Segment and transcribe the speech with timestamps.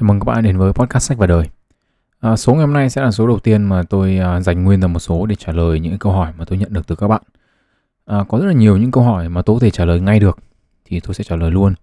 [0.00, 1.48] Chào mừng các bạn đến với podcast sách và đời.
[2.20, 4.80] À, số ngày hôm nay sẽ là số đầu tiên mà tôi à, dành nguyên
[4.80, 7.08] ra một số để trả lời những câu hỏi mà tôi nhận được từ các
[7.08, 7.22] bạn.
[8.06, 10.20] À, có rất là nhiều những câu hỏi mà tôi có thể trả lời ngay
[10.20, 10.38] được
[10.84, 11.74] thì tôi sẽ trả lời luôn.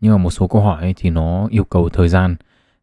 [0.00, 2.36] Nhưng mà một số câu hỏi thì nó yêu cầu thời gian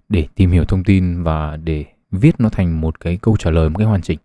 [0.10, 3.70] để tìm hiểu thông tin và để viết nó thành một cái câu trả lời
[3.70, 4.20] một cái hoàn chỉnh.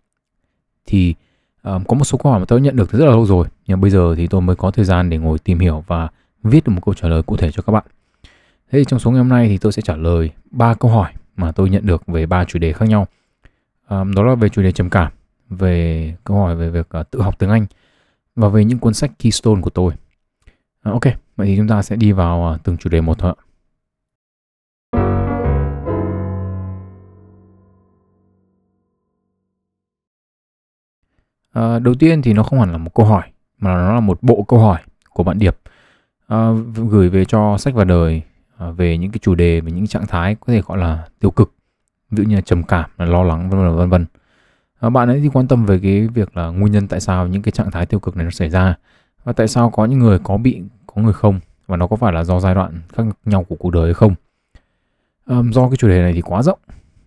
[0.87, 1.15] Thì
[1.63, 3.47] à, có một số câu hỏi mà tôi nhận được từ rất là lâu rồi
[3.67, 6.09] nhưng bây giờ thì tôi mới có thời gian để ngồi tìm hiểu và
[6.43, 7.85] viết được một câu trả lời cụ thể cho các bạn.
[8.75, 11.13] Thế thì trong số ngày hôm nay thì tôi sẽ trả lời ba câu hỏi
[11.37, 13.07] mà tôi nhận được về ba chủ đề khác nhau.
[13.87, 15.13] À, đó là về chủ đề trầm cảm,
[15.49, 17.67] về câu hỏi về việc uh, tự học tiếng Anh
[18.37, 19.93] và về những cuốn sách Keystone của tôi.
[20.83, 21.03] À, ok,
[21.37, 23.41] vậy thì chúng ta sẽ đi vào uh, từng chủ đề một thôi ạ.
[31.53, 33.23] À, đầu tiên thì nó không hẳn là một câu hỏi
[33.59, 35.57] mà nó là một bộ câu hỏi của bạn Điệp
[36.27, 36.51] à,
[36.91, 38.23] gửi về cho sách và đời
[38.59, 41.31] À, về những cái chủ đề về những trạng thái có thể gọi là tiêu
[41.31, 41.53] cực
[42.11, 44.07] ví dụ như là trầm cảm là lo lắng vân vân vân vân.
[44.81, 47.43] À, bạn ấy thì quan tâm về cái việc là nguyên nhân tại sao những
[47.43, 48.75] cái trạng thái tiêu cực này nó xảy ra
[49.25, 52.13] và tại sao có những người có bị có người không và nó có phải
[52.13, 54.15] là do giai đoạn khác nhau của cuộc đời hay không.
[55.27, 56.59] Do cái chủ đề này thì quá rộng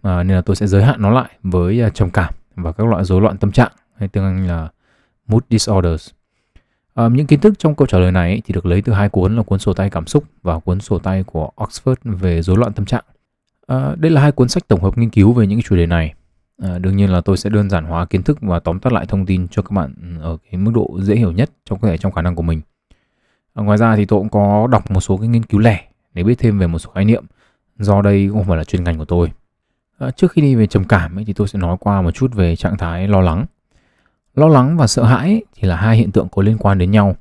[0.02, 2.88] à, nên là tôi sẽ giới hạn nó lại với à, trầm cảm và các
[2.88, 4.69] loại rối loạn tâm trạng hay tiếng Anh là
[5.27, 6.09] mood disorders.
[6.97, 9.35] À, những kiến thức trong câu trả lời này thì được lấy từ hai cuốn
[9.35, 12.73] là cuốn sổ tay cảm xúc và cuốn sổ tay của Oxford về rối loạn
[12.73, 13.03] tâm trạng.
[13.67, 16.13] À, đây là hai cuốn sách tổng hợp nghiên cứu về những chủ đề này.
[16.61, 19.05] À, đương nhiên là tôi sẽ đơn giản hóa kiến thức và tóm tắt lại
[19.05, 21.97] thông tin cho các bạn ở cái mức độ dễ hiểu nhất trong có thể
[21.97, 22.61] trong khả năng của mình.
[23.53, 26.23] À, ngoài ra thì tôi cũng có đọc một số cái nghiên cứu lẻ để
[26.23, 27.25] biết thêm về một số khái niệm
[27.79, 29.31] do đây không phải là chuyên ngành của tôi.
[29.97, 32.33] À, trước khi đi về trầm cảm ấy, thì tôi sẽ nói qua một chút
[32.33, 33.45] về trạng thái lo lắng.
[34.38, 37.16] Lo lắng và sợ hãi thì là hai hiện tượng có liên quan đến nhau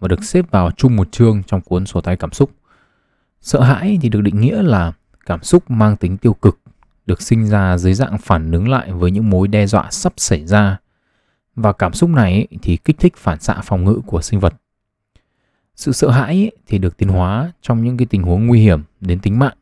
[0.00, 2.50] và được xếp vào chung một chương trong cuốn sổ tay cảm xúc.
[3.40, 4.92] Sợ hãi thì được định nghĩa là
[5.26, 6.58] cảm xúc mang tính tiêu cực,
[7.06, 10.46] được sinh ra dưới dạng phản ứng lại với những mối đe dọa sắp xảy
[10.46, 10.78] ra.
[11.56, 14.54] Và cảm xúc này thì kích thích phản xạ phòng ngự của sinh vật.
[15.74, 19.18] Sự sợ hãi thì được tiến hóa trong những cái tình huống nguy hiểm đến
[19.20, 19.56] tính mạng.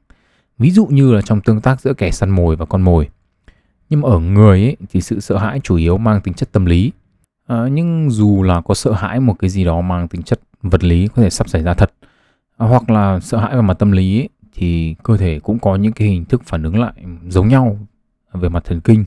[0.58, 3.08] Ví dụ như là trong tương tác giữa kẻ săn mồi và con mồi
[3.88, 6.66] nhưng mà ở người ấy, thì sự sợ hãi chủ yếu mang tính chất tâm
[6.66, 6.92] lý.
[7.46, 10.84] À, nhưng dù là có sợ hãi một cái gì đó mang tính chất vật
[10.84, 11.92] lý có thể sắp xảy ra thật
[12.56, 15.76] à, hoặc là sợ hãi về mặt tâm lý ấy, thì cơ thể cũng có
[15.76, 16.92] những cái hình thức phản ứng lại
[17.28, 17.78] giống nhau
[18.32, 19.04] về mặt thần kinh.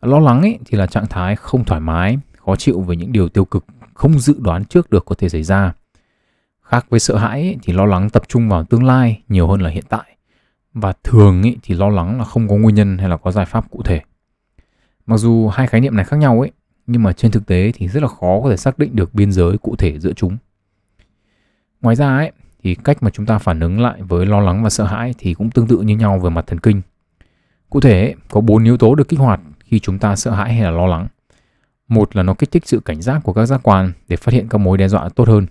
[0.00, 3.28] Lo lắng ấy thì là trạng thái không thoải mái khó chịu về những điều
[3.28, 3.64] tiêu cực
[3.94, 5.72] không dự đoán trước được có thể xảy ra.
[6.62, 9.60] Khác với sợ hãi ấy, thì lo lắng tập trung vào tương lai nhiều hơn
[9.60, 10.07] là hiện tại
[10.80, 13.46] và thường ý, thì lo lắng là không có nguyên nhân hay là có giải
[13.46, 14.00] pháp cụ thể.
[15.06, 16.50] Mặc dù hai khái niệm này khác nhau ấy,
[16.86, 19.32] nhưng mà trên thực tế thì rất là khó có thể xác định được biên
[19.32, 20.36] giới cụ thể giữa chúng.
[21.80, 24.70] Ngoài ra ấy, thì cách mà chúng ta phản ứng lại với lo lắng và
[24.70, 26.82] sợ hãi thì cũng tương tự như nhau về mặt thần kinh.
[27.70, 30.54] Cụ thể, ấy, có bốn yếu tố được kích hoạt khi chúng ta sợ hãi
[30.54, 31.08] hay là lo lắng.
[31.88, 34.48] Một là nó kích thích sự cảnh giác của các giác quan để phát hiện
[34.48, 35.46] các mối đe dọa tốt hơn.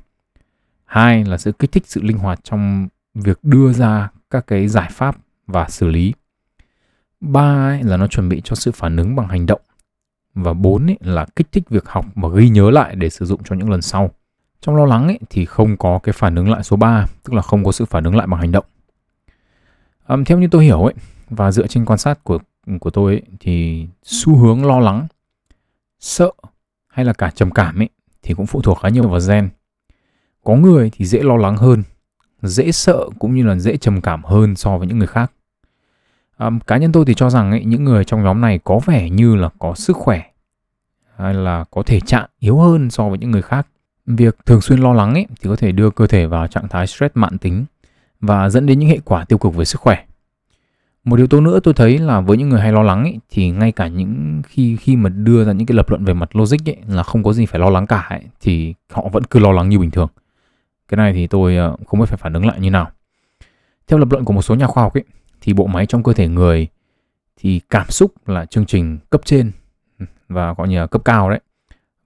[0.86, 4.90] Hai là sự kích thích sự linh hoạt trong việc đưa ra các cái giải
[4.92, 5.18] pháp
[5.48, 6.14] và xử lý.
[7.20, 9.62] Ba ấy là nó chuẩn bị cho sự phản ứng bằng hành động.
[10.34, 13.42] Và bốn ấy là kích thích việc học và ghi nhớ lại để sử dụng
[13.44, 14.12] cho những lần sau.
[14.62, 17.42] Trong lo lắng ấy thì không có cái phản ứng lại số 3, tức là
[17.42, 18.66] không có sự phản ứng lại bằng hành động.
[20.06, 20.94] à, theo như tôi hiểu ấy
[21.30, 22.40] và dựa trên quan sát của
[22.80, 25.08] của tôi ấy, thì xu hướng lo lắng,
[26.00, 26.32] sợ
[26.88, 27.90] hay là cả trầm cảm ấy
[28.24, 29.50] thì cũng phụ thuộc khá nhiều vào gen.
[30.44, 31.84] Có người thì dễ lo lắng hơn
[32.42, 35.32] dễ sợ cũng như là dễ trầm cảm hơn so với những người khác.
[36.38, 39.10] à, cá nhân tôi thì cho rằng ấy, những người trong nhóm này có vẻ
[39.10, 40.24] như là có sức khỏe
[41.18, 43.68] hay là có thể trạng yếu hơn so với những người khác.
[44.06, 46.88] Việc thường xuyên lo lắng ấy, thì có thể đưa cơ thể vào trạng thái
[46.88, 47.66] stress mãn tính
[48.22, 50.04] và dẫn đến những hệ quả tiêu cực về sức khỏe.
[51.04, 53.50] Một yếu tố nữa tôi thấy là với những người hay lo lắng ấy, thì
[53.50, 56.70] ngay cả những khi khi mà đưa ra những cái lập luận về mặt logic
[56.70, 59.52] ấy, là không có gì phải lo lắng cả ấy, thì họ vẫn cứ lo
[59.52, 60.08] lắng như bình thường.
[60.88, 62.92] Cái này thì tôi ờ, không biết phải phản ứng lại như nào.
[63.88, 65.04] Theo lập luận của một số nhà khoa học ấy,
[65.42, 66.68] thì bộ máy trong cơ thể người
[67.38, 69.52] thì cảm xúc là chương trình cấp trên
[70.30, 71.40] và gọi như là cấp cao đấy.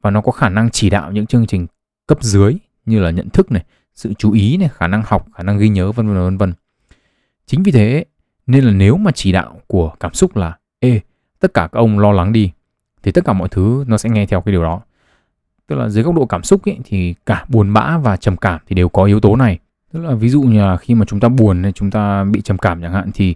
[0.02, 1.68] Và nó có khả năng chỉ đạo những chương trình
[2.08, 3.66] cấp dưới như là nhận thức này,
[3.96, 6.54] sự chú ý này, khả năng học, khả năng ghi nhớ vân vân vân vân.
[7.46, 8.06] Chính vì thế
[8.48, 11.00] nên là nếu mà chỉ đạo của cảm xúc là ê
[11.40, 12.52] tất cả các ông lo lắng đi
[13.04, 14.82] thì tất cả mọi thứ nó sẽ nghe theo cái điều đó
[15.72, 18.60] tức là dưới góc độ cảm xúc ấy, thì cả buồn bã và trầm cảm
[18.68, 19.60] thì đều có yếu tố này
[19.94, 22.42] tức là ví dụ như là khi mà chúng ta buồn hay chúng ta bị
[22.42, 23.36] trầm cảm chẳng hạn thì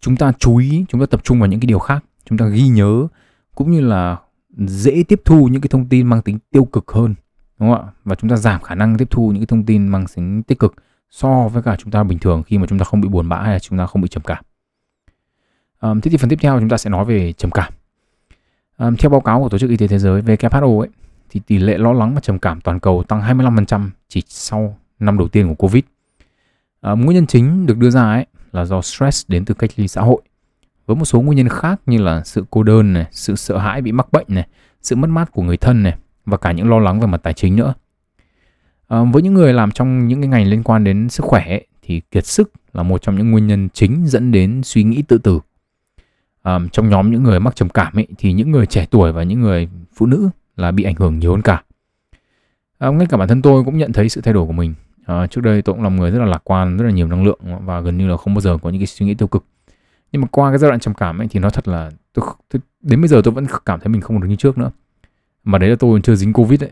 [0.00, 2.46] chúng ta chú ý chúng ta tập trung vào những cái điều khác chúng ta
[2.46, 3.06] ghi nhớ
[3.54, 4.16] cũng như là
[4.56, 7.14] dễ tiếp thu những cái thông tin mang tính tiêu cực hơn
[7.60, 9.88] đúng không ạ và chúng ta giảm khả năng tiếp thu những cái thông tin
[9.88, 10.74] mang tính tích cực
[11.10, 13.36] so với cả chúng ta bình thường khi mà chúng ta không bị buồn bã
[13.36, 14.44] hay là chúng ta không bị trầm cảm.
[15.80, 17.72] Um, thế thì phần tiếp theo chúng ta sẽ nói về trầm cảm.
[18.78, 20.88] Um, theo báo cáo của Tổ chức Y tế Thế giới WHO ấy,
[21.34, 25.18] thì tỷ lệ lo lắng và trầm cảm toàn cầu tăng 25% chỉ sau năm
[25.18, 25.84] đầu tiên của Covid.
[26.80, 29.88] À, nguyên nhân chính được đưa ra ấy là do stress đến từ cách ly
[29.88, 30.22] xã hội.
[30.86, 33.82] Với một số nguyên nhân khác như là sự cô đơn này, sự sợ hãi
[33.82, 34.48] bị mắc bệnh này,
[34.82, 35.96] sự mất mát của người thân này
[36.26, 37.74] và cả những lo lắng về mặt tài chính nữa.
[38.88, 41.66] À, với những người làm trong những cái ngành liên quan đến sức khỏe ấy,
[41.82, 45.18] thì kiệt sức là một trong những nguyên nhân chính dẫn đến suy nghĩ tự
[45.18, 45.40] tử.
[46.42, 49.22] À, trong nhóm những người mắc trầm cảm ấy, thì những người trẻ tuổi và
[49.22, 51.62] những người phụ nữ là bị ảnh hưởng nhiều hơn cả.
[52.78, 54.74] À, ngay cả bản thân tôi cũng nhận thấy sự thay đổi của mình.
[55.06, 57.08] À, trước đây tôi cũng là một người rất là lạc quan, rất là nhiều
[57.08, 59.28] năng lượng và gần như là không bao giờ có những cái suy nghĩ tiêu
[59.28, 59.44] cực.
[60.12, 62.62] Nhưng mà qua cái giai đoạn trầm cảm ấy thì nó thật là tôi, tôi
[62.80, 64.70] đến bây giờ tôi vẫn cảm thấy mình không được như trước nữa.
[65.44, 66.70] Mà đấy là tôi chưa dính Covid ấy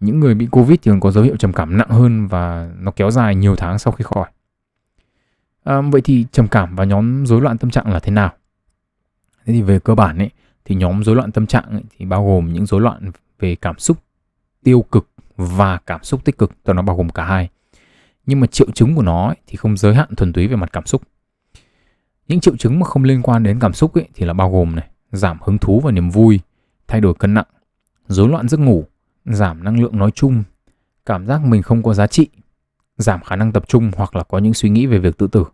[0.00, 2.90] những người bị Covid thì còn có dấu hiệu trầm cảm nặng hơn và nó
[2.90, 4.30] kéo dài nhiều tháng sau khi khỏi.
[5.64, 8.32] À, vậy thì trầm cảm và nhóm rối loạn tâm trạng là thế nào?
[9.44, 10.30] Thế thì về cơ bản ấy,
[10.70, 13.78] thì nhóm rối loạn tâm trạng ấy, thì bao gồm những rối loạn về cảm
[13.78, 13.96] xúc
[14.64, 17.48] tiêu cực và cảm xúc tích cực, tức nó bao gồm cả hai.
[18.26, 20.72] Nhưng mà triệu chứng của nó ấy, thì không giới hạn thuần túy về mặt
[20.72, 21.02] cảm xúc.
[22.28, 24.76] Những triệu chứng mà không liên quan đến cảm xúc ấy, thì là bao gồm
[24.76, 26.40] này, giảm hứng thú và niềm vui,
[26.88, 27.46] thay đổi cân nặng,
[28.08, 28.84] rối loạn giấc ngủ,
[29.24, 30.42] giảm năng lượng nói chung,
[31.06, 32.28] cảm giác mình không có giá trị,
[32.96, 35.44] giảm khả năng tập trung hoặc là có những suy nghĩ về việc tự tử.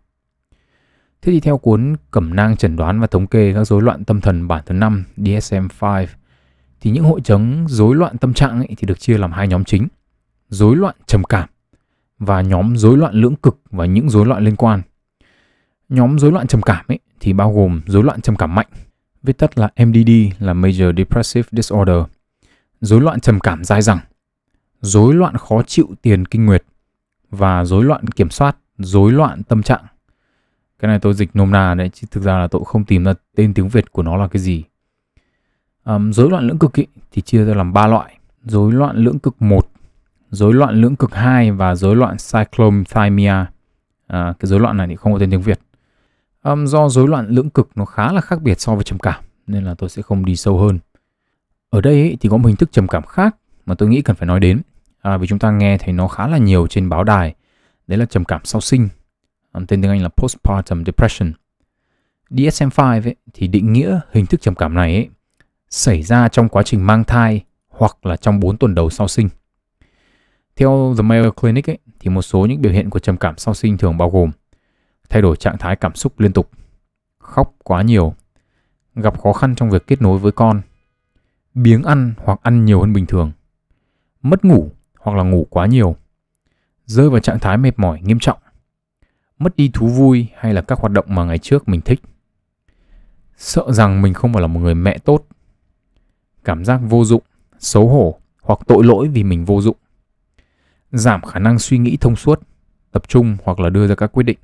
[1.21, 4.21] Thế thì theo cuốn Cẩm nang chẩn đoán và thống kê các rối loạn tâm
[4.21, 6.05] thần bản thứ 5 DSM-5
[6.81, 9.63] thì những hội chứng rối loạn tâm trạng ấy thì được chia làm hai nhóm
[9.63, 9.87] chính.
[10.49, 11.49] Rối loạn trầm cảm
[12.19, 14.81] và nhóm rối loạn lưỡng cực và những rối loạn liên quan.
[15.89, 18.67] Nhóm rối loạn trầm cảm ấy thì bao gồm rối loạn trầm cảm mạnh,
[19.23, 22.03] viết tắt là MDD là Major Depressive Disorder
[22.81, 23.99] rối loạn trầm cảm dai dẳng,
[24.81, 26.63] rối loạn khó chịu tiền kinh nguyệt
[27.29, 29.85] và rối loạn kiểm soát, rối loạn tâm trạng.
[30.79, 33.13] Cái này tôi dịch nôm na đấy chứ thực ra là tôi không tìm ra
[33.35, 34.63] tên tiếng Việt của nó là cái gì.
[35.85, 38.17] Um, rối loạn lưỡng cực ý, thì chia ra làm ba loại.
[38.43, 39.67] Rối loạn lưỡng cực 1,
[40.29, 43.45] rối loạn lưỡng cực 2 và rối loạn cyclothymia.
[44.07, 45.59] À, cái rối loạn này thì không có tên tiếng Việt.
[46.43, 49.23] Um, do rối loạn lưỡng cực nó khá là khác biệt so với trầm cảm
[49.47, 50.79] nên là tôi sẽ không đi sâu hơn.
[51.69, 53.35] Ở đây ý, thì có một hình thức trầm cảm khác
[53.65, 54.61] mà tôi nghĩ cần phải nói đến
[55.01, 57.35] à, vì chúng ta nghe thấy nó khá là nhiều trên báo đài.
[57.87, 58.89] Đấy là trầm cảm sau sinh,
[59.65, 61.31] tên tiếng Anh là postpartum depression.
[62.29, 65.09] DSM-5 ấy, thì định nghĩa hình thức trầm cảm này ấy,
[65.69, 69.29] xảy ra trong quá trình mang thai hoặc là trong 4 tuần đầu sau sinh.
[70.55, 73.53] Theo The Mayo Clinic ấy, thì một số những biểu hiện của trầm cảm sau
[73.53, 74.31] sinh thường bao gồm
[75.09, 76.51] thay đổi trạng thái cảm xúc liên tục,
[77.17, 78.13] khóc quá nhiều,
[78.95, 80.61] gặp khó khăn trong việc kết nối với con,
[81.53, 83.31] biếng ăn hoặc ăn nhiều hơn bình thường,
[84.21, 85.95] mất ngủ hoặc là ngủ quá nhiều,
[86.85, 88.39] rơi vào trạng thái mệt mỏi nghiêm trọng,
[89.39, 92.01] mất đi thú vui hay là các hoạt động mà ngày trước mình thích,
[93.37, 95.27] sợ rằng mình không phải là một người mẹ tốt,
[96.43, 97.23] cảm giác vô dụng,
[97.59, 99.77] xấu hổ hoặc tội lỗi vì mình vô dụng,
[100.91, 102.39] giảm khả năng suy nghĩ thông suốt,
[102.91, 104.37] tập trung hoặc là đưa ra các quyết định,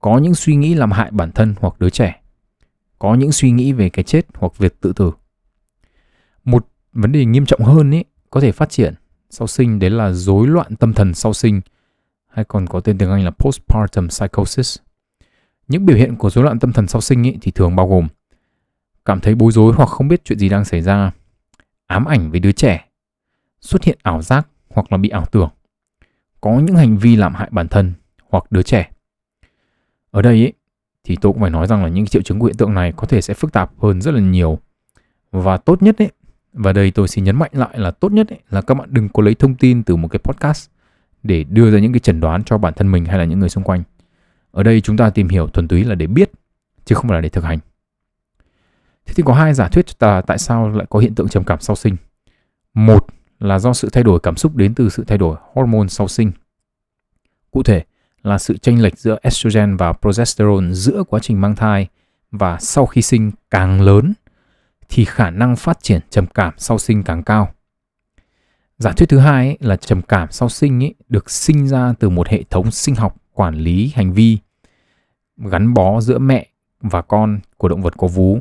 [0.00, 2.20] có những suy nghĩ làm hại bản thân hoặc đứa trẻ,
[2.98, 5.12] có những suy nghĩ về cái chết hoặc việc tự tử.
[6.44, 8.94] Một vấn đề nghiêm trọng hơn ấy có thể phát triển
[9.30, 11.60] sau sinh đấy là rối loạn tâm thần sau sinh
[12.34, 14.78] hay còn có tên tiếng Anh là postpartum psychosis.
[15.68, 18.08] Những biểu hiện của rối loạn tâm thần sau sinh ý thì thường bao gồm
[19.04, 21.12] cảm thấy bối rối hoặc không biết chuyện gì đang xảy ra,
[21.86, 22.88] ám ảnh với đứa trẻ,
[23.60, 25.50] xuất hiện ảo giác hoặc là bị ảo tưởng,
[26.40, 27.92] có những hành vi làm hại bản thân
[28.30, 28.90] hoặc đứa trẻ.
[30.10, 30.52] Ở đây ý,
[31.04, 33.06] thì tôi cũng phải nói rằng là những triệu chứng của hiện tượng này có
[33.06, 34.58] thể sẽ phức tạp hơn rất là nhiều.
[35.30, 36.10] Và tốt nhất ấy
[36.52, 39.08] và đây tôi xin nhấn mạnh lại là tốt nhất ấy, là các bạn đừng
[39.08, 40.70] có lấy thông tin từ một cái podcast
[41.24, 43.48] để đưa ra những cái chẩn đoán cho bản thân mình hay là những người
[43.48, 43.82] xung quanh.
[44.50, 46.30] Ở đây chúng ta tìm hiểu thuần túy là để biết,
[46.84, 47.58] chứ không phải là để thực hành.
[49.06, 51.44] Thế thì có hai giả thuyết cho ta tại sao lại có hiện tượng trầm
[51.44, 51.96] cảm sau sinh.
[52.74, 53.06] Một
[53.38, 56.32] là do sự thay đổi cảm xúc đến từ sự thay đổi hormone sau sinh.
[57.50, 57.84] Cụ thể
[58.22, 61.88] là sự chênh lệch giữa estrogen và progesterone giữa quá trình mang thai
[62.30, 64.12] và sau khi sinh càng lớn
[64.88, 67.53] thì khả năng phát triển trầm cảm sau sinh càng cao.
[68.78, 72.08] Giả thuyết thứ hai ấy, là trầm cảm sau sinh ấy, được sinh ra từ
[72.08, 74.38] một hệ thống sinh học quản lý hành vi
[75.36, 76.48] gắn bó giữa mẹ
[76.80, 78.40] và con của động vật có vú.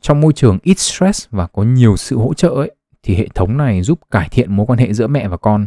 [0.00, 3.56] Trong môi trường ít stress và có nhiều sự hỗ trợ ấy, thì hệ thống
[3.56, 5.66] này giúp cải thiện mối quan hệ giữa mẹ và con.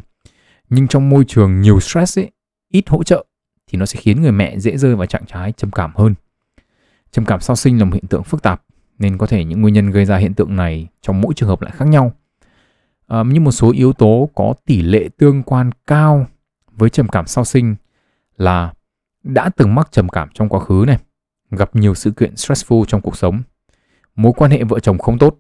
[0.70, 2.32] Nhưng trong môi trường nhiều stress ấy,
[2.72, 3.26] ít hỗ trợ
[3.68, 6.16] thì nó sẽ khiến người mẹ dễ rơi vào trạng thái trầm cảm hơn.
[7.12, 8.64] Trầm cảm sau sinh là một hiện tượng phức tạp
[9.00, 11.62] nên có thể những nguyên nhân gây ra hiện tượng này trong mỗi trường hợp
[11.62, 12.12] lại khác nhau
[13.08, 16.28] um, nhưng một số yếu tố có tỷ lệ tương quan cao
[16.72, 17.76] với trầm cảm sau sinh
[18.38, 18.74] là
[19.24, 20.98] đã từng mắc trầm cảm trong quá khứ này,
[21.52, 23.42] gặp nhiều sự kiện stressful trong cuộc sống,
[24.16, 25.38] mối quan hệ vợ chồng không tốt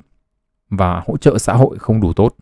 [0.70, 2.36] và hỗ trợ xã hội không đủ tốt.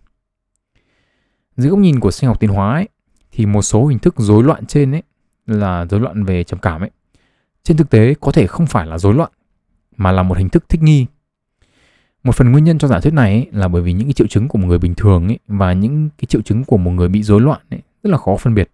[1.57, 2.87] Dưới góc nhìn của sinh học tiến hóa ấy,
[3.31, 5.03] thì một số hình thức rối loạn trên ấy
[5.45, 6.91] là rối loạn về trầm cảm ấy.
[7.63, 9.31] Trên thực tế có thể không phải là rối loạn
[9.97, 11.05] mà là một hình thức thích nghi.
[12.25, 14.27] Một phần nguyên nhân cho giả thuyết này ấy, là bởi vì những cái triệu
[14.27, 17.07] chứng của một người bình thường ấy, và những cái triệu chứng của một người
[17.07, 18.71] bị rối loạn ấy, rất là khó phân biệt.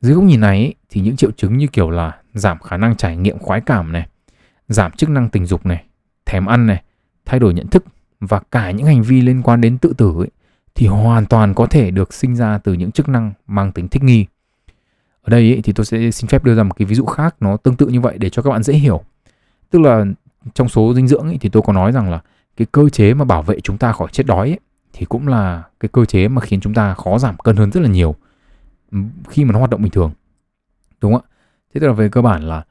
[0.00, 2.96] Dưới góc nhìn này ấy, thì những triệu chứng như kiểu là giảm khả năng
[2.96, 4.08] trải nghiệm khoái cảm này,
[4.68, 5.84] giảm chức năng tình dục này,
[6.26, 6.82] thèm ăn này,
[7.24, 7.84] thay đổi nhận thức
[8.20, 10.30] và cả những hành vi liên quan đến tự tử ấy,
[10.74, 14.02] thì hoàn toàn có thể được sinh ra từ những chức năng mang tính thích
[14.02, 14.26] nghi.
[15.22, 17.36] Ở đây ấy, thì tôi sẽ xin phép đưa ra một cái ví dụ khác
[17.40, 19.04] nó tương tự như vậy để cho các bạn dễ hiểu.
[19.70, 20.04] Tức là
[20.54, 22.20] trong số dinh dưỡng ấy, thì tôi có nói rằng là
[22.56, 24.60] cái cơ chế mà bảo vệ chúng ta khỏi chết đói ấy,
[24.92, 27.80] thì cũng là cái cơ chế mà khiến chúng ta khó giảm cân hơn rất
[27.80, 28.14] là nhiều
[29.28, 30.10] khi mà nó hoạt động bình thường.
[31.00, 31.30] Đúng không ạ?
[31.74, 32.64] Thế tức là về cơ bản là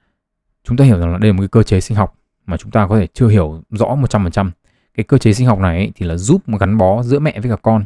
[0.64, 2.16] chúng ta hiểu rằng là đây là một cái cơ chế sinh học
[2.46, 4.50] mà chúng ta có thể chưa hiểu rõ 100%.
[4.94, 7.52] Cái cơ chế sinh học này ấy, thì là giúp gắn bó giữa mẹ với
[7.52, 7.86] cả con.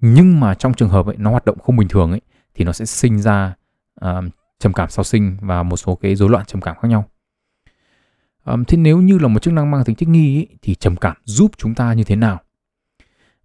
[0.00, 2.20] Nhưng mà trong trường hợp ấy, nó hoạt động không bình thường ấy,
[2.54, 3.54] thì nó sẽ sinh ra
[4.04, 4.24] uh,
[4.58, 7.04] trầm cảm sau sinh và một số cái rối loạn trầm cảm khác nhau.
[8.44, 10.96] Um, thế nếu như là một chức năng mang tính chất nghi ý, thì trầm
[10.96, 12.40] cảm giúp chúng ta như thế nào?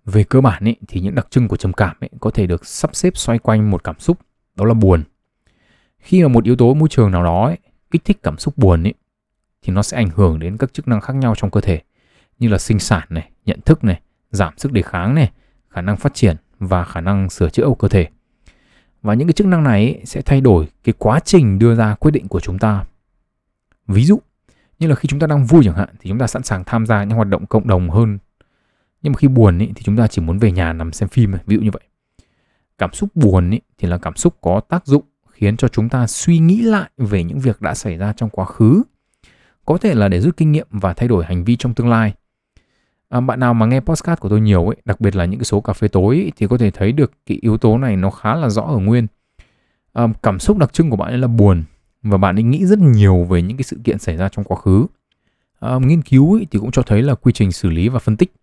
[0.06, 2.66] Về cơ bản ý, thì những đặc trưng của trầm cảm ý, có thể được
[2.66, 4.18] sắp xếp xoay quanh một cảm xúc,
[4.56, 5.04] đó là buồn.
[6.00, 7.56] Khi mà một yếu tố môi trường nào đó ý,
[7.92, 8.94] kích thích cảm xúc buồn ý,
[9.62, 11.82] thì nó sẽ ảnh hưởng đến các chức năng khác nhau trong cơ thể
[12.40, 14.02] như là sinh sản này, nhận thức này,
[14.32, 15.32] giảm sức đề kháng này,
[15.70, 18.08] khả năng phát triển và khả năng sửa chữa của cơ thể.
[19.02, 21.96] Và những cái chức năng này ý, sẽ thay đổi cái quá trình đưa ra
[21.96, 22.86] quyết định của chúng ta.
[23.88, 24.20] Ví dụ
[24.80, 26.86] như là khi chúng ta đang vui chẳng hạn thì chúng ta sẵn sàng tham
[26.86, 28.18] gia những hoạt động cộng đồng hơn.
[29.02, 31.36] Nhưng mà khi buồn ý, thì chúng ta chỉ muốn về nhà nằm xem phim
[31.46, 31.84] ví dụ như vậy.
[32.78, 36.08] Cảm xúc buồn ý, thì là cảm xúc có tác dụng khiến cho chúng ta
[36.08, 38.84] suy nghĩ lại về những việc đã xảy ra trong quá khứ.
[39.66, 42.14] Có thể là để rút kinh nghiệm và thay đổi hành vi trong tương lai.
[43.10, 45.46] À, bạn nào mà nghe podcast của tôi nhiều ấy đặc biệt là những cái
[45.46, 48.10] số cà phê tối ấy, thì có thể thấy được cái yếu tố này nó
[48.10, 49.08] khá là rõ ở nguyên.
[49.94, 51.64] À, cảm xúc đặc trưng của bạn ấy là buồn
[52.04, 54.58] và bạn ấy nghĩ rất nhiều về những cái sự kiện xảy ra trong quá
[54.58, 54.86] khứ.
[55.60, 58.18] À, nghiên cứu ấy thì cũng cho thấy là quy trình xử lý và phân
[58.18, 58.34] tích.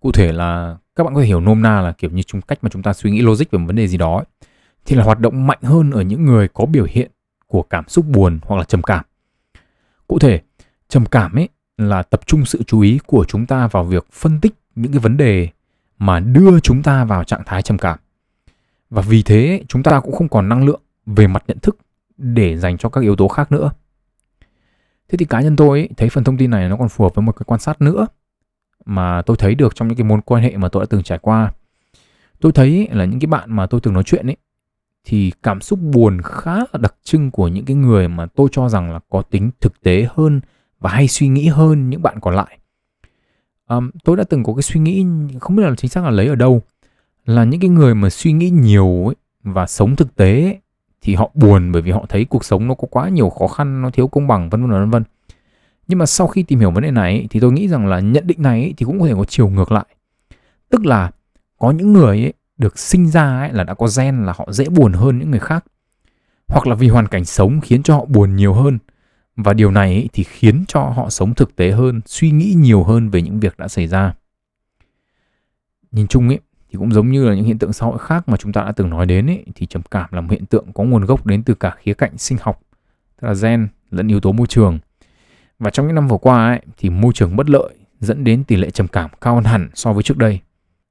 [0.00, 2.58] Cụ thể là các bạn có thể hiểu nôm na là kiểu như chúng cách
[2.62, 4.48] mà chúng ta suy nghĩ logic về một vấn đề gì đó ấy,
[4.84, 7.10] thì là hoạt động mạnh hơn ở những người có biểu hiện
[7.46, 9.04] của cảm xúc buồn hoặc là trầm cảm.
[10.06, 10.40] Cụ thể,
[10.88, 11.48] trầm cảm ấy
[11.78, 14.98] là tập trung sự chú ý của chúng ta vào việc phân tích những cái
[14.98, 15.48] vấn đề
[15.98, 17.98] mà đưa chúng ta vào trạng thái trầm cảm.
[18.90, 21.76] Và vì thế chúng ta cũng không còn năng lượng về mặt nhận thức
[22.20, 23.70] để dành cho các yếu tố khác nữa.
[25.08, 27.14] Thế thì cá nhân tôi ấy, thấy phần thông tin này nó còn phù hợp
[27.14, 28.06] với một cái quan sát nữa
[28.84, 31.18] mà tôi thấy được trong những cái mối quan hệ mà tôi đã từng trải
[31.18, 31.52] qua.
[32.40, 34.36] Tôi thấy là những cái bạn mà tôi từng nói chuyện ấy
[35.04, 38.68] thì cảm xúc buồn khá là đặc trưng của những cái người mà tôi cho
[38.68, 40.40] rằng là có tính thực tế hơn
[40.80, 42.58] và hay suy nghĩ hơn những bạn còn lại.
[43.68, 45.06] Um, tôi đã từng có cái suy nghĩ
[45.40, 46.62] không biết là chính xác là lấy ở đâu
[47.24, 50.60] là những cái người mà suy nghĩ nhiều ấy, và sống thực tế ấy,
[51.02, 53.82] thì họ buồn bởi vì họ thấy cuộc sống nó có quá nhiều khó khăn
[53.82, 55.04] nó thiếu công bằng vân vân vân vân.
[55.88, 58.26] Nhưng mà sau khi tìm hiểu vấn đề này thì tôi nghĩ rằng là nhận
[58.26, 59.86] định này thì cũng có thể có chiều ngược lại.
[60.68, 61.10] Tức là
[61.58, 64.68] có những người ấy, được sinh ra ấy, là đã có gen là họ dễ
[64.68, 65.64] buồn hơn những người khác.
[66.48, 68.78] Hoặc là vì hoàn cảnh sống khiến cho họ buồn nhiều hơn.
[69.36, 72.84] Và điều này ấy, thì khiến cho họ sống thực tế hơn suy nghĩ nhiều
[72.84, 74.14] hơn về những việc đã xảy ra.
[75.92, 78.36] Nhìn chung ấy thì cũng giống như là những hiện tượng xã hội khác mà
[78.36, 80.84] chúng ta đã từng nói đến ấy, thì trầm cảm là một hiện tượng có
[80.84, 82.60] nguồn gốc đến từ cả khía cạnh sinh học
[83.20, 84.78] tức là gen lẫn yếu tố môi trường.
[85.58, 88.56] Và trong những năm vừa qua ấy, thì môi trường bất lợi dẫn đến tỷ
[88.56, 90.40] lệ trầm cảm cao hơn hẳn so với trước đây.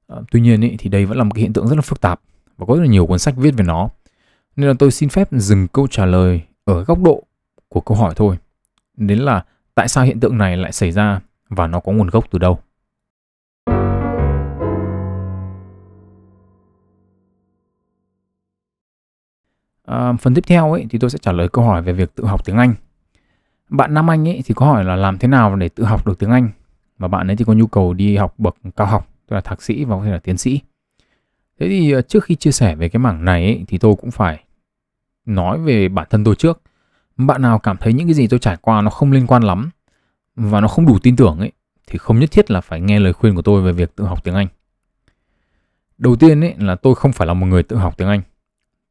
[0.08, 2.00] À, tuy nhiên ấy, thì đây vẫn là một cái hiện tượng rất là phức
[2.00, 2.20] tạp
[2.56, 3.88] và có rất là nhiều cuốn sách viết về nó.
[4.56, 7.22] Nên là tôi xin phép dừng câu trả lời ở góc độ
[7.68, 8.36] của câu hỏi thôi.
[8.96, 9.44] Đến là
[9.74, 12.58] tại sao hiện tượng này lại xảy ra và nó có nguồn gốc từ đâu?
[19.90, 22.24] À, phần tiếp theo ấy thì tôi sẽ trả lời câu hỏi về việc tự
[22.24, 22.74] học tiếng Anh.
[23.68, 26.18] Bạn Nam Anh ấy thì có hỏi là làm thế nào để tự học được
[26.18, 26.50] tiếng Anh
[26.98, 29.62] và bạn ấy thì có nhu cầu đi học bậc cao học, tức là thạc
[29.62, 30.60] sĩ và có thể là tiến sĩ.
[31.60, 34.10] Thế thì ờ, trước khi chia sẻ về cái mảng này ấy, thì tôi cũng
[34.10, 34.44] phải
[35.26, 36.62] nói về bản thân tôi trước.
[37.16, 39.70] Bạn nào cảm thấy những cái gì tôi trải qua nó không liên quan lắm
[40.36, 41.52] và nó không đủ tin tưởng ấy
[41.86, 44.24] thì không nhất thiết là phải nghe lời khuyên của tôi về việc tự học
[44.24, 44.46] tiếng Anh.
[45.98, 48.22] Đầu tiên ấy là tôi không phải là một người tự học tiếng Anh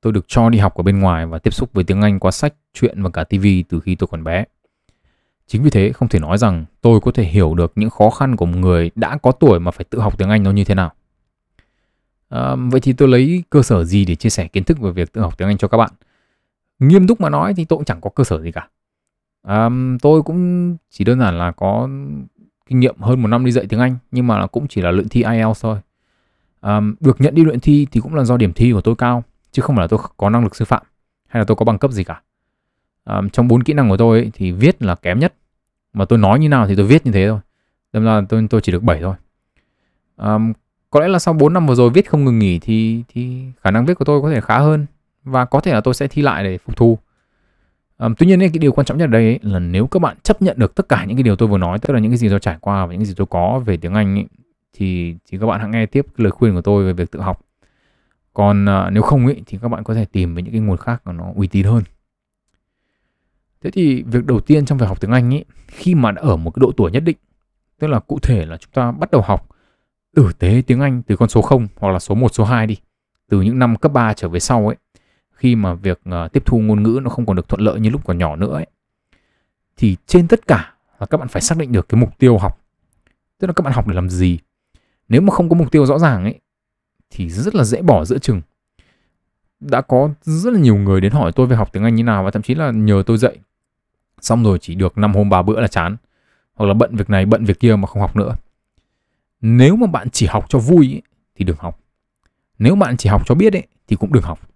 [0.01, 2.32] Tôi được cho đi học ở bên ngoài và tiếp xúc với tiếng Anh qua
[2.32, 4.46] sách, truyện và cả TV từ khi tôi còn bé.
[5.48, 8.36] Chính vì thế không thể nói rằng tôi có thể hiểu được những khó khăn
[8.36, 10.75] của một người đã có tuổi mà phải tự học tiếng Anh nó như thế
[10.75, 10.91] nào.
[12.29, 15.13] À, vậy thì tôi lấy cơ sở gì để chia sẻ kiến thức về việc
[15.13, 15.91] tự học tiếng Anh cho các bạn?
[16.79, 18.68] Nghiêm túc mà nói thì tôi cũng chẳng có cơ sở gì cả.
[19.44, 19.70] À,
[20.01, 21.89] tôi cũng chỉ đơn giản là có
[22.65, 25.10] kinh nghiệm hơn một năm đi dạy tiếng Anh nhưng mà cũng chỉ là luyện
[25.10, 25.79] thi IELTS thôi.
[26.62, 29.24] À, được nhận đi luyện thi thì cũng là do điểm thi của tôi cao
[29.51, 30.84] chứ không phải là tôi có năng lực sư phạm
[31.27, 32.22] hay là tôi có bằng cấp gì cả.
[33.03, 35.34] À, trong bốn kỹ năng của tôi ấy, thì viết là kém nhất
[35.94, 37.39] mà tôi nói như nào thì tôi viết như thế thôi.
[37.94, 39.15] Đâm ra tôi tôi chỉ được 7 thôi.
[40.18, 40.38] À,
[40.89, 43.72] có lẽ là sau 4 năm vừa rồi viết không ngừng nghỉ thì thì khả
[43.72, 44.86] năng viết của tôi có thể khá hơn
[45.24, 46.98] và có thể là tôi sẽ thi lại để phục thu.
[47.98, 50.18] à, tuy nhiên cái điều quan trọng nhất ở đây ấy, là nếu các bạn
[50.24, 52.18] chấp nhận được tất cả những cái điều tôi vừa nói, tức là những cái
[52.18, 54.25] gì tôi trải qua và những cái gì tôi có về tiếng Anh ấy,
[54.74, 57.41] thì thì các bạn hãy nghe tiếp lời khuyên của tôi về việc tự học.
[58.34, 60.78] Còn uh, nếu không ấy thì các bạn có thể tìm với những cái nguồn
[60.78, 61.84] khác mà nó uy tín hơn.
[63.62, 66.36] Thế thì việc đầu tiên trong việc học tiếng Anh ấy, khi mà đã ở
[66.36, 67.18] một cái độ tuổi nhất định,
[67.80, 69.50] tức là cụ thể là chúng ta bắt đầu học
[70.16, 72.78] tử tế tiếng Anh từ con số 0 hoặc là số 1, số 2 đi,
[73.30, 74.76] từ những năm cấp 3 trở về sau ấy,
[75.32, 77.90] khi mà việc uh, tiếp thu ngôn ngữ nó không còn được thuận lợi như
[77.90, 78.68] lúc còn nhỏ nữa ấy,
[79.78, 82.60] thì trên tất cả là các bạn phải xác định được cái mục tiêu học.
[83.40, 84.40] Tức là các bạn học để làm gì.
[85.10, 86.40] Nếu mà không có mục tiêu rõ ràng ấy
[87.10, 88.42] thì rất là dễ bỏ giữa chừng.
[89.60, 92.24] Đã có rất là nhiều người đến hỏi tôi về học tiếng Anh như nào
[92.24, 93.38] và thậm chí là nhờ tôi dạy.
[94.22, 95.96] Xong rồi chỉ được năm hôm ba bữa là chán.
[96.54, 98.36] Hoặc là bận việc này, bận việc kia mà không học nữa.
[99.42, 101.01] Nếu mà bạn chỉ học cho vui ấy,
[101.36, 101.80] thì đừng học.
[102.60, 104.50] Nếu bạn chỉ học cho biết ấy, thì cũng đừng học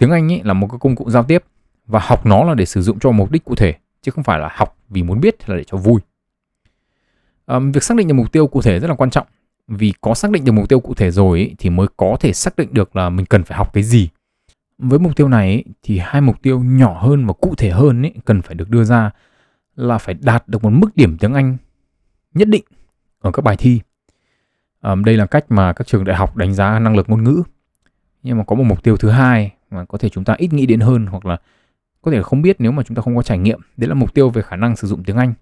[0.00, 1.44] tiếng Anh ấy là một cái công cụ giao tiếp
[1.86, 4.38] và học nó là để sử dụng cho mục đích cụ thể chứ không phải
[4.38, 6.00] là học vì muốn biết hay là để cho vui.
[7.46, 9.26] à, việc xác định được mục tiêu cụ thể rất là quan trọng
[9.70, 12.32] vì có xác định được mục tiêu cụ thể rồi ý, thì mới có thể
[12.32, 14.08] xác định được là mình cần phải học cái gì.
[14.78, 18.02] Với mục tiêu này ý, thì hai mục tiêu nhỏ hơn và cụ thể hơn
[18.02, 19.10] ấy, cần phải được đưa ra
[19.76, 21.56] là phải đạt được một mức điểm tiếng Anh
[22.34, 22.64] nhất định
[23.20, 23.80] ở các bài thi.
[24.80, 27.42] à, đây là cách mà các trường đại học đánh giá năng lực ngôn ngữ.
[28.22, 30.66] Nhưng mà có một mục tiêu thứ hai mà có thể chúng ta ít nghĩ
[30.66, 31.36] đến hơn hoặc là
[32.02, 34.14] có thể không biết nếu mà chúng ta không có trải nghiệm đấy là mục
[34.14, 35.34] tiêu về khả năng sử dụng tiếng Anh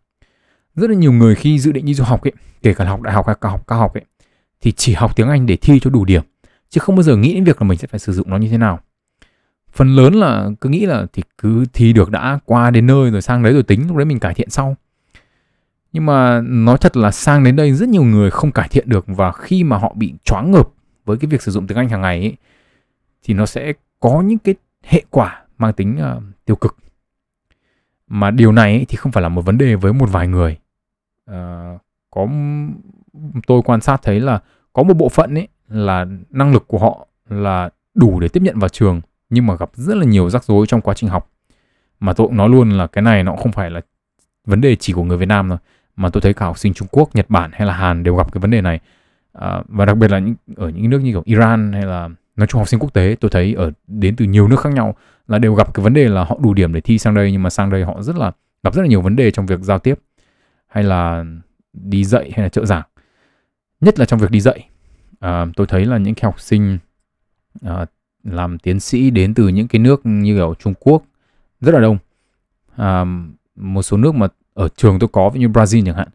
[0.74, 2.32] rất là nhiều người khi dự định đi du học ấy
[2.62, 4.04] kể cả học đại học hay cao học cao học ấy
[4.60, 6.22] thì chỉ học tiếng Anh để thi cho đủ điểm
[6.70, 8.48] chứ không bao giờ nghĩ đến việc là mình sẽ phải sử dụng nó như
[8.48, 8.80] thế nào.
[9.72, 13.22] Phần lớn là cứ nghĩ là thì cứ thi được đã qua đến nơi rồi
[13.22, 14.76] sang đấy rồi tính lúc đấy mình cải thiện sau.
[15.92, 19.04] Nhưng mà nói thật là sang đến đây rất nhiều người không cải thiện được
[19.06, 20.68] và khi mà họ bị choáng ngợp
[21.04, 22.36] với cái việc sử dụng tiếng Anh hàng ngày ấy,
[23.22, 26.76] thì nó sẽ có những cái hệ quả mang tính uh, tiêu cực.
[28.06, 30.58] Mà điều này ấy, thì không phải là một vấn đề với một vài người.
[31.30, 32.28] Uh, có
[33.46, 34.40] tôi quan sát thấy là
[34.72, 38.58] có một bộ phận ấy là năng lực của họ là đủ để tiếp nhận
[38.58, 39.00] vào trường
[39.30, 41.30] nhưng mà gặp rất là nhiều rắc rối trong quá trình học.
[42.00, 43.80] Mà tôi cũng nói luôn là cái này nó không phải là
[44.46, 45.58] vấn đề chỉ của người Việt Nam thôi
[45.96, 48.32] mà tôi thấy cả học sinh Trung Quốc, Nhật Bản hay là Hàn đều gặp
[48.32, 48.80] cái vấn đề này.
[49.32, 52.46] À, và đặc biệt là những ở những nước như kiểu Iran hay là nói
[52.46, 54.94] chung học sinh quốc tế tôi thấy ở đến từ nhiều nước khác nhau
[55.28, 57.42] là đều gặp cái vấn đề là họ đủ điểm để thi sang đây nhưng
[57.42, 59.78] mà sang đây họ rất là gặp rất là nhiều vấn đề trong việc giao
[59.78, 59.98] tiếp
[60.66, 61.24] hay là
[61.72, 62.86] đi dạy hay là trợ giảng
[63.80, 64.68] nhất là trong việc đi dạy.
[65.20, 66.78] À, tôi thấy là những cái học sinh
[67.62, 67.86] à,
[68.24, 71.02] làm tiến sĩ đến từ những cái nước như kiểu Trung Quốc
[71.60, 71.98] rất là đông.
[72.76, 73.04] À,
[73.56, 76.08] một số nước mà ở trường tôi có ví như Brazil chẳng hạn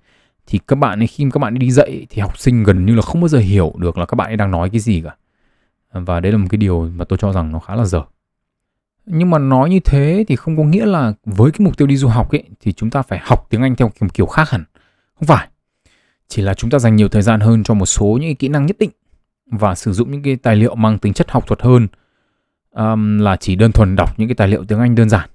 [0.48, 3.02] thì các bạn ấy khi các bạn đi dạy thì học sinh gần như là
[3.02, 5.16] không bao giờ hiểu được là các bạn ấy đang nói cái gì cả.
[5.92, 8.02] Và đấy là một cái điều mà tôi cho rằng nó khá là dở.
[9.06, 11.98] Nhưng mà nói như thế thì không có nghĩa là với cái mục tiêu đi
[11.98, 14.64] du học ấy thì chúng ta phải học tiếng Anh theo kiểu, kiểu khác hẳn.
[15.20, 15.48] Không phải
[16.34, 18.66] chỉ là chúng ta dành nhiều thời gian hơn cho một số những kỹ năng
[18.66, 18.90] nhất định
[19.52, 21.88] và sử dụng những cái tài liệu mang tính chất học thuật hơn
[22.72, 25.30] um, là chỉ đơn thuần đọc những cái tài liệu tiếng Anh đơn giản.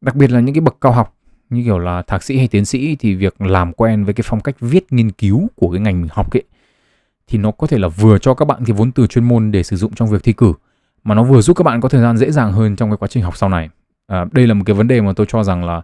[0.00, 1.14] Đặc biệt là những cái bậc cao học
[1.50, 4.40] như kiểu là thạc sĩ hay tiến sĩ thì việc làm quen với cái phong
[4.40, 6.42] cách viết nghiên cứu của cái ngành mình học ấy
[7.26, 9.62] thì nó có thể là vừa cho các bạn cái vốn từ chuyên môn để
[9.62, 10.52] sử dụng trong việc thi cử
[11.04, 13.08] mà nó vừa giúp các bạn có thời gian dễ dàng hơn trong cái quá
[13.08, 13.68] trình học sau này.
[14.06, 15.82] À, đây là một cái vấn đề mà tôi cho rằng là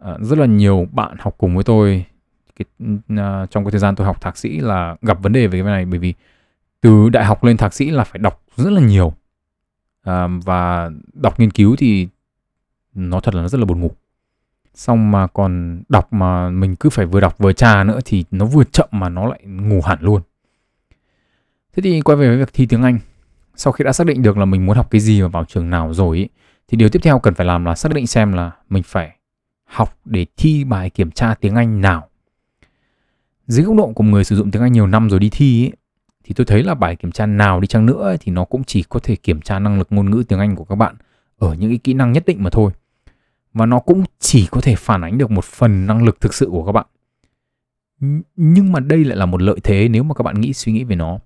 [0.00, 2.04] à, rất là nhiều bạn học cùng với tôi
[2.56, 5.58] cái, uh, trong cái thời gian tôi học thạc sĩ là gặp vấn đề về
[5.58, 6.14] cái này bởi vì
[6.80, 9.12] từ đại học lên thạc sĩ là phải đọc rất là nhiều
[10.02, 12.08] à, và đọc nghiên cứu thì
[12.94, 13.90] nó thật là nó rất là buồn ngủ
[14.74, 18.46] xong mà còn đọc mà mình cứ phải vừa đọc vừa trà nữa thì nó
[18.46, 20.22] vừa chậm mà nó lại ngủ hẳn luôn
[21.76, 22.98] Thế thì quay về với việc thi tiếng Anh.
[23.56, 25.70] Sau khi đã xác định được là mình muốn học cái gì và vào trường
[25.70, 26.28] nào rồi ý,
[26.68, 29.16] thì điều tiếp theo cần phải làm là xác định xem là mình phải
[29.64, 32.08] học để thi bài kiểm tra tiếng Anh nào.
[33.46, 35.72] Dưới góc độ của người sử dụng tiếng Anh nhiều năm rồi đi thi ấy,
[36.24, 38.82] thì tôi thấy là bài kiểm tra nào đi chăng nữa thì nó cũng chỉ
[38.88, 40.94] có thể kiểm tra năng lực ngôn ngữ tiếng Anh của các bạn
[41.38, 42.72] ở những cái kỹ năng nhất định mà thôi.
[43.52, 46.48] Và nó cũng chỉ có thể phản ánh được một phần năng lực thực sự
[46.50, 46.86] của các bạn.
[48.36, 50.84] Nhưng mà đây lại là một lợi thế nếu mà các bạn nghĩ suy nghĩ
[50.84, 51.18] về nó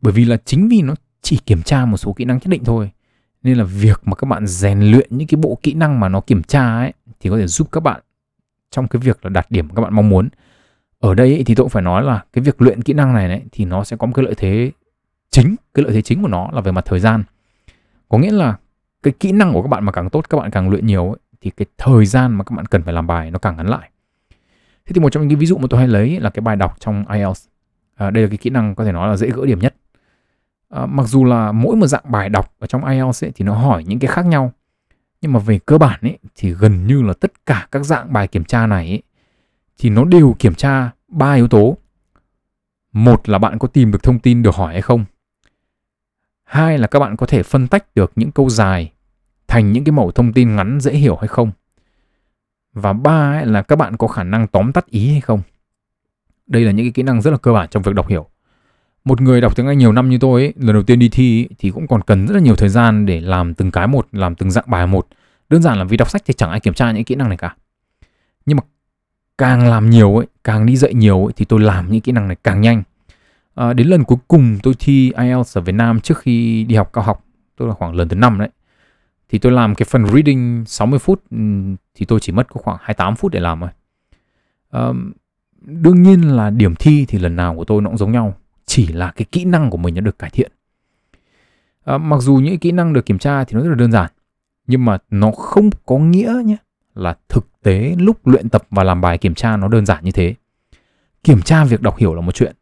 [0.00, 2.64] bởi vì là chính vì nó chỉ kiểm tra một số kỹ năng nhất định
[2.64, 2.90] thôi
[3.42, 6.20] nên là việc mà các bạn rèn luyện những cái bộ kỹ năng mà nó
[6.20, 8.00] kiểm tra ấy thì có thể giúp các bạn
[8.70, 10.28] trong cái việc là đạt điểm các bạn mong muốn
[11.00, 13.28] ở đây ấy, thì tôi cũng phải nói là cái việc luyện kỹ năng này
[13.28, 14.70] đấy thì nó sẽ có một cái lợi thế
[15.30, 17.24] chính cái lợi thế chính của nó là về mặt thời gian.
[18.08, 18.56] Có nghĩa là
[19.02, 21.18] cái kỹ năng của các bạn mà càng tốt các bạn càng luyện nhiều ấy,
[21.40, 23.90] thì cái thời gian mà các bạn cần phải làm bài nó càng ngắn lại.
[24.86, 26.56] Thế thì một trong những cái ví dụ mà tôi hay lấy là cái bài
[26.56, 27.46] đọc trong IELTS
[27.94, 29.74] à, đây là cái kỹ năng có thể nói là dễ gỡ điểm nhất.
[30.68, 33.54] À, mặc dù là mỗi một dạng bài đọc ở trong IELTS ấy, thì nó
[33.54, 34.52] hỏi những cái khác nhau
[35.20, 38.28] nhưng mà về cơ bản ấy thì gần như là tất cả các dạng bài
[38.28, 39.02] kiểm tra này ấy,
[39.78, 41.76] thì nó đều kiểm tra ba yếu tố.
[42.92, 45.04] Một là bạn có tìm được thông tin được hỏi hay không.
[46.44, 48.92] Hai là các bạn có thể phân tách được những câu dài
[49.48, 51.50] thành những cái mẫu thông tin ngắn dễ hiểu hay không.
[52.72, 55.42] Và ba ấy là các bạn có khả năng tóm tắt ý hay không.
[56.46, 58.26] Đây là những cái kỹ năng rất là cơ bản trong việc đọc hiểu.
[59.04, 61.40] Một người đọc tiếng Anh nhiều năm như tôi ấy, lần đầu tiên đi thi
[61.40, 64.08] ấy, thì cũng còn cần rất là nhiều thời gian để làm từng cái một,
[64.12, 65.08] làm từng dạng bài một.
[65.48, 67.38] Đơn giản là vì đọc sách thì chẳng ai kiểm tra những kỹ năng này
[67.38, 67.56] cả.
[68.46, 68.62] Nhưng mà
[69.38, 72.28] càng làm nhiều ấy, càng đi dạy nhiều ấy, thì tôi làm những kỹ năng
[72.28, 72.82] này càng nhanh.
[73.54, 76.90] À, đến lần cuối cùng tôi thi IELTS ở Việt Nam trước khi đi học
[76.92, 77.24] cao học,
[77.58, 78.48] tức là khoảng lần thứ năm đấy.
[79.28, 81.36] Thì tôi làm cái phần reading 60 phút ừ,
[81.94, 83.70] thì tôi chỉ mất có khoảng 28 phút để làm thôi.
[84.70, 84.92] À,
[85.66, 88.34] đương nhiên là điểm thi thì lần nào của tôi nó cũng giống nhau
[88.66, 90.52] chỉ là cái kỹ năng của mình nó được cải thiện
[91.84, 94.10] à, mặc dù những kỹ năng được kiểm tra thì nó rất là đơn giản
[94.66, 96.56] nhưng mà nó không có nghĩa nhé
[96.96, 100.10] là thực tế lúc luyện tập và làm bài kiểm tra nó đơn giản như
[100.10, 100.34] thế.
[101.24, 102.56] Kiểm tra việc đọc hiểu là một chuyện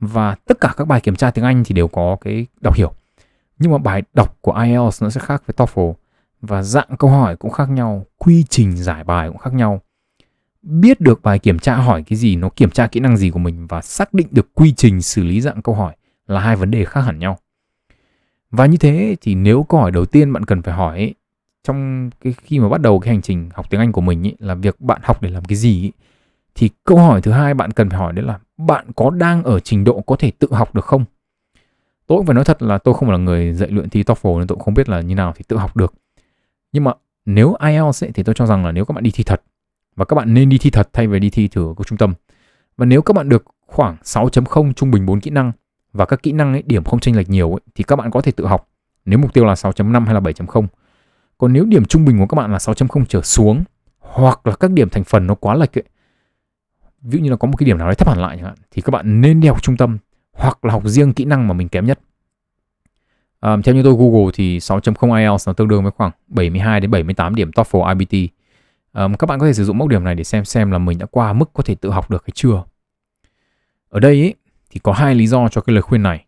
[0.00, 2.92] và tất cả các bài kiểm tra tiếng Anh thì đều có cái đọc hiểu.
[3.58, 5.94] Nhưng mà bài đọc của IELTS nó sẽ khác với TOEFL
[6.40, 9.80] và dạng câu hỏi cũng khác nhau quy trình giải bài cũng khác nhau.
[10.62, 13.38] Biết được bài kiểm tra hỏi cái gì nó kiểm tra kỹ năng gì của
[13.38, 16.70] mình và xác định được quy trình xử lý dạng câu hỏi là hai vấn
[16.70, 17.38] đề khác hẳn nhau.
[18.50, 21.14] Và như thế thì nếu câu hỏi đầu tiên bạn cần phải hỏi ấy,
[21.66, 24.34] trong cái khi mà bắt đầu cái hành trình học tiếng Anh của mình ý,
[24.38, 25.92] là việc bạn học để làm cái gì ý,
[26.54, 29.60] thì câu hỏi thứ hai bạn cần phải hỏi đấy là bạn có đang ở
[29.60, 31.04] trình độ có thể tự học được không
[32.06, 34.46] tôi cũng phải nói thật là tôi không là người dạy luyện thi TOEFL nên
[34.46, 35.94] tôi cũng không biết là như nào thì tự học được
[36.72, 36.92] nhưng mà
[37.26, 39.42] nếu IELTS ấy, thì tôi cho rằng là nếu các bạn đi thi thật
[39.96, 42.14] và các bạn nên đi thi thật thay vì đi thi thử ở trung tâm.
[42.76, 45.52] Và nếu các bạn được khoảng 6.0 trung bình 4 kỹ năng
[45.92, 48.20] và các kỹ năng ấy, điểm không chênh lệch nhiều ấy, thì các bạn có
[48.20, 48.68] thể tự học
[49.04, 50.66] nếu mục tiêu là 6.5 hay là 7.0.
[51.38, 53.64] Còn nếu điểm trung bình của các bạn là 6.0 trở xuống
[53.98, 55.84] hoặc là các điểm thành phần nó quá lệch ấy,
[57.02, 58.54] ví dụ như là có một cái điểm nào đấy thấp hẳn lại chẳng hạn
[58.70, 59.98] thì các bạn nên đi học trung tâm
[60.32, 62.00] hoặc là học riêng kỹ năng mà mình kém nhất.
[63.40, 66.90] À, theo như tôi Google thì 6.0 IELTS nó tương đương với khoảng 72 đến
[66.90, 68.32] 78 điểm TOEFL IBT
[68.96, 70.98] À, các bạn có thể sử dụng mốc điểm này để xem xem là mình
[70.98, 72.64] đã qua mức có thể tự học được hay chưa.
[73.88, 74.34] Ở đây ấy,
[74.70, 76.24] thì có hai lý do cho cái lời khuyên này.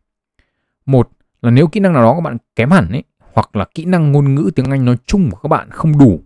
[0.86, 1.10] Một
[1.42, 3.02] là nếu kỹ năng nào đó các bạn kém hẳn ấy
[3.38, 6.20] hoặc là kỹ năng ngôn ngữ tiếng Anh nói chung của các bạn không đủ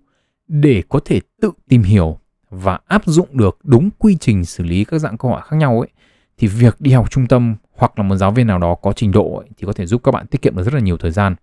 [0.48, 2.18] để có thể tự tìm hiểu
[2.50, 5.80] và áp dụng được đúng quy trình xử lý các dạng câu hỏi khác nhau
[5.80, 5.88] ấy
[6.38, 9.12] thì việc đi học trung tâm hoặc là một giáo viên nào đó có trình
[9.12, 11.10] độ ấy, thì có thể giúp các bạn tiết kiệm được rất là nhiều thời
[11.10, 11.34] gian.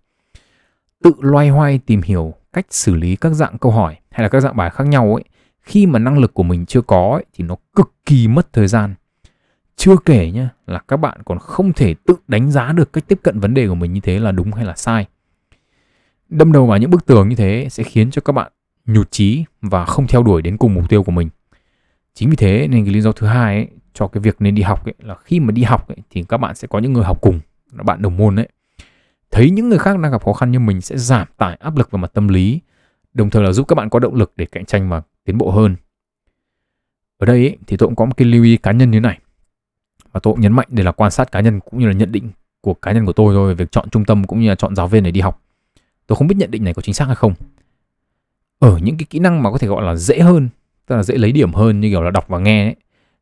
[1.02, 4.40] Tự loay hoay tìm hiểu cách xử lý các dạng câu hỏi hay là các
[4.40, 5.24] dạng bài khác nhau ấy
[5.62, 8.68] khi mà năng lực của mình chưa có ấy, thì nó cực kỳ mất thời
[8.68, 8.94] gian.
[9.76, 13.18] Chưa kể nhá là các bạn còn không thể tự đánh giá được cách tiếp
[13.22, 15.06] cận vấn đề của mình như thế là đúng hay là sai
[16.30, 18.52] đâm đầu vào những bức tường như thế sẽ khiến cho các bạn
[18.86, 21.28] nhụt chí và không theo đuổi đến cùng mục tiêu của mình.
[22.14, 24.62] Chính vì thế nên cái lý do thứ hai ấy, cho cái việc nên đi
[24.62, 27.04] học ấy, là khi mà đi học ấy, thì các bạn sẽ có những người
[27.04, 27.40] học cùng
[27.72, 28.48] là bạn đồng môn ấy.
[29.30, 31.90] Thấy những người khác đang gặp khó khăn như mình sẽ giảm tải áp lực
[31.90, 32.60] về mặt tâm lý
[33.14, 35.50] đồng thời là giúp các bạn có động lực để cạnh tranh và tiến bộ
[35.50, 35.76] hơn.
[37.18, 39.18] Ở đây ấy, thì tôi cũng có một cái lưu ý cá nhân như này.
[40.12, 42.12] Và tôi cũng nhấn mạnh đây là quan sát cá nhân cũng như là nhận
[42.12, 44.76] định của cá nhân của tôi thôi việc chọn trung tâm cũng như là chọn
[44.76, 45.42] giáo viên để đi học
[46.10, 47.34] tôi không biết nhận định này có chính xác hay không.
[48.58, 50.48] Ở những cái kỹ năng mà có thể gọi là dễ hơn
[50.86, 52.76] tức là dễ lấy điểm hơn như kiểu là đọc và nghe ấy,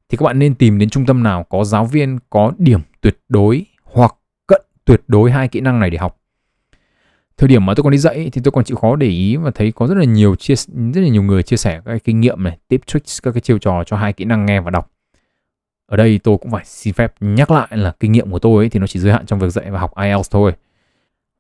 [0.09, 3.19] thì các bạn nên tìm đến trung tâm nào có giáo viên có điểm tuyệt
[3.29, 4.15] đối hoặc
[4.47, 6.21] cận tuyệt đối hai kỹ năng này để học.
[7.37, 9.51] Thời điểm mà tôi còn đi dạy thì tôi còn chịu khó để ý và
[9.51, 12.21] thấy có rất là nhiều chia rất là nhiều người chia sẻ các cái kinh
[12.21, 14.91] nghiệm này tip tricks các cái chiêu trò cho hai kỹ năng nghe và đọc.
[15.87, 18.69] Ở đây tôi cũng phải xin phép nhắc lại là kinh nghiệm của tôi ấy,
[18.69, 20.53] thì nó chỉ giới hạn trong việc dạy và học IELTS thôi.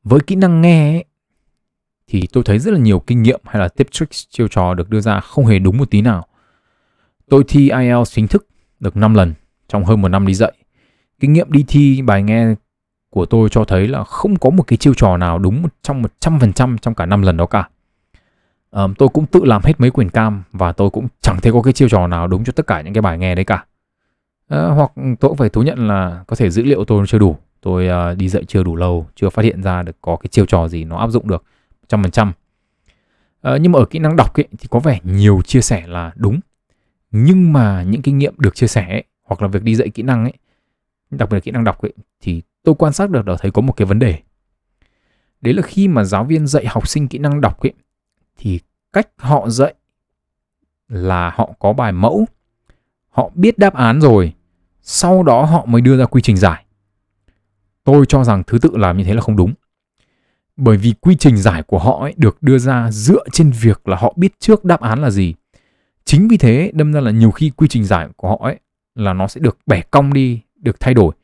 [0.04, 1.04] Với kỹ năng nghe ấy,
[2.08, 4.90] thì tôi thấy rất là nhiều kinh nghiệm hay là tip tricks chiêu trò được
[4.90, 6.26] đưa ra không hề đúng một tí nào
[7.28, 8.46] tôi thi IELTS chính thức
[8.80, 9.34] được 5 lần
[9.68, 10.52] trong hơn một năm đi dạy
[11.20, 12.54] kinh nghiệm đi thi bài nghe
[13.10, 16.78] của tôi cho thấy là không có một cái chiêu trò nào đúng trong 100%
[16.78, 17.68] trong cả năm lần đó cả.
[18.70, 21.62] Um, tôi cũng tự làm hết mấy quyển cam và tôi cũng chẳng thấy có
[21.62, 23.64] cái chiêu trò nào đúng cho tất cả những cái bài nghe đấy cả.
[24.54, 27.36] Uh, hoặc tôi cũng phải thú nhận là có thể dữ liệu tôi chưa đủ
[27.60, 30.46] tôi uh, đi dạy chưa đủ lâu chưa phát hiện ra được có cái chiêu
[30.46, 31.44] trò gì nó áp dụng được
[31.88, 32.32] trăm phần trăm.
[33.40, 36.12] Ờ, nhưng mà ở kỹ năng đọc ấy, thì có vẻ nhiều chia sẻ là
[36.16, 36.40] đúng.
[37.10, 40.02] Nhưng mà những kinh nghiệm được chia sẻ ấy, hoặc là việc đi dạy kỹ
[40.02, 40.32] năng ấy
[41.10, 43.62] đặc biệt là kỹ năng đọc ấy thì tôi quan sát được là thấy có
[43.62, 44.18] một cái vấn đề.
[45.40, 47.72] Đấy là khi mà giáo viên dạy học sinh kỹ năng đọc ấy
[48.36, 48.60] thì
[48.92, 49.74] cách họ dạy
[50.88, 52.26] là họ có bài mẫu
[53.08, 54.34] họ biết đáp án rồi
[54.82, 56.64] sau đó họ mới đưa ra quy trình giải.
[57.84, 59.54] Tôi cho rằng thứ tự làm như thế là không đúng
[60.58, 63.96] bởi vì quy trình giải của họ ấy được đưa ra dựa trên việc là
[63.96, 65.34] họ biết trước đáp án là gì.
[66.04, 68.58] Chính vì thế đâm ra là nhiều khi quy trình giải của họ ấy
[68.94, 71.14] là nó sẽ được bẻ cong đi được thay đổi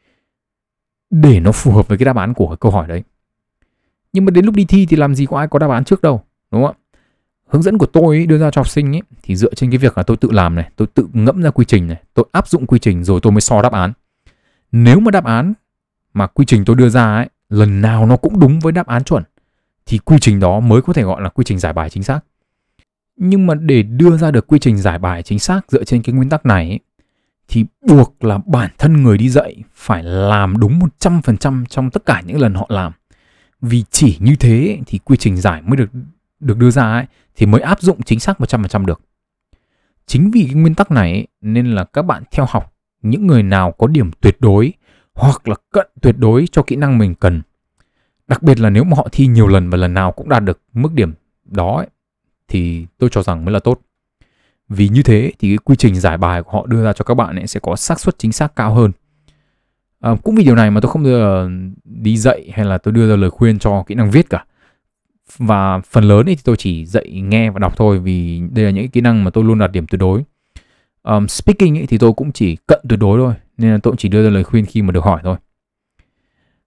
[1.10, 3.02] để nó phù hợp với cái đáp án của cái câu hỏi đấy.
[4.12, 6.02] Nhưng mà đến lúc đi thi thì làm gì có ai có đáp án trước
[6.02, 6.80] đâu đúng không ạ?
[7.46, 9.98] Hướng dẫn của tôi đưa ra cho học sinh ấy, thì dựa trên cái việc
[9.98, 12.66] là tôi tự làm này tôi tự ngẫm ra quy trình này tôi áp dụng
[12.66, 13.92] quy trình rồi tôi mới so đáp án.
[14.72, 15.52] Nếu mà đáp án
[16.14, 19.04] mà quy trình tôi đưa ra ấy lần nào nó cũng đúng với đáp án
[19.04, 19.22] chuẩn
[19.86, 22.20] thì quy trình đó mới có thể gọi là quy trình giải bài chính xác
[23.16, 26.14] nhưng mà để đưa ra được quy trình giải bài chính xác dựa trên cái
[26.14, 26.80] nguyên tắc này ấy,
[27.48, 32.22] thì buộc là bản thân người đi dạy phải làm đúng 100% trong tất cả
[32.26, 32.92] những lần họ làm.
[33.60, 35.90] Vì chỉ như thế thì quy trình giải mới được
[36.40, 39.00] được đưa ra ấy, thì mới áp dụng chính xác 100% được.
[40.06, 43.72] Chính vì cái nguyên tắc này nên là các bạn theo học những người nào
[43.72, 44.72] có điểm tuyệt đối
[45.14, 47.42] hoặc là cận tuyệt đối cho kỹ năng mình cần.
[48.28, 50.60] Đặc biệt là nếu mà họ thi nhiều lần và lần nào cũng đạt được
[50.72, 51.86] mức điểm đó ấy,
[52.48, 53.80] thì tôi cho rằng mới là tốt.
[54.68, 57.14] Vì như thế thì cái quy trình giải bài của họ đưa ra cho các
[57.14, 58.92] bạn ấy sẽ có xác suất chính xác cao hơn.
[60.00, 61.50] À, cũng vì điều này mà tôi không bao giờ
[61.84, 64.44] đi dạy hay là tôi đưa ra lời khuyên cho kỹ năng viết cả
[65.38, 68.88] và phần lớn thì tôi chỉ dạy nghe và đọc thôi vì đây là những
[68.88, 70.24] kỹ năng mà tôi luôn đạt điểm tuyệt đối
[71.02, 73.96] um, speaking ấy thì tôi cũng chỉ cận tuyệt đối thôi nên là tôi cũng
[73.96, 75.36] chỉ đưa ra lời khuyên khi mà được hỏi thôi.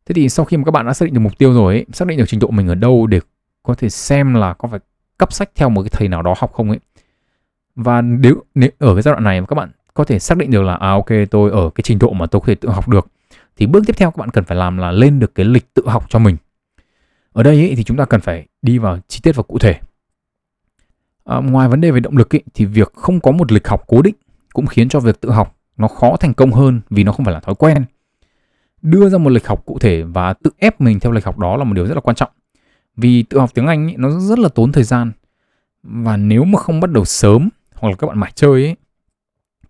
[0.05, 1.85] Thế thì sau khi mà các bạn đã xác định được mục tiêu rồi ấy,
[1.93, 3.19] xác định được trình độ mình ở đâu để
[3.63, 4.79] có thể xem là có phải
[5.17, 6.79] cấp sách theo một cái thầy nào đó học không ấy.
[7.75, 10.51] Và nếu, nếu ở cái giai đoạn này mà các bạn có thể xác định
[10.51, 12.89] được là à ok tôi ở cái trình độ mà tôi có thể tự học
[12.89, 13.07] được
[13.55, 15.83] thì bước tiếp theo các bạn cần phải làm là lên được cái lịch tự
[15.87, 16.37] học cho mình.
[17.31, 19.79] Ở đây ấy, thì chúng ta cần phải đi vào chi tiết và cụ thể.
[21.25, 23.83] À, ngoài vấn đề về động lực ấy, thì việc không có một lịch học
[23.87, 24.15] cố định
[24.53, 27.33] cũng khiến cho việc tự học nó khó thành công hơn vì nó không phải
[27.33, 27.85] là thói quen.
[28.81, 31.57] Đưa ra một lịch học cụ thể và tự ép mình theo lịch học đó
[31.57, 32.31] là một điều rất là quan trọng.
[32.95, 35.11] Vì tự học tiếng anh ấy, nó rất là tốn thời gian.
[35.83, 38.75] Và nếu mà không bắt đầu sớm hoặc là các bạn mải chơi ấy,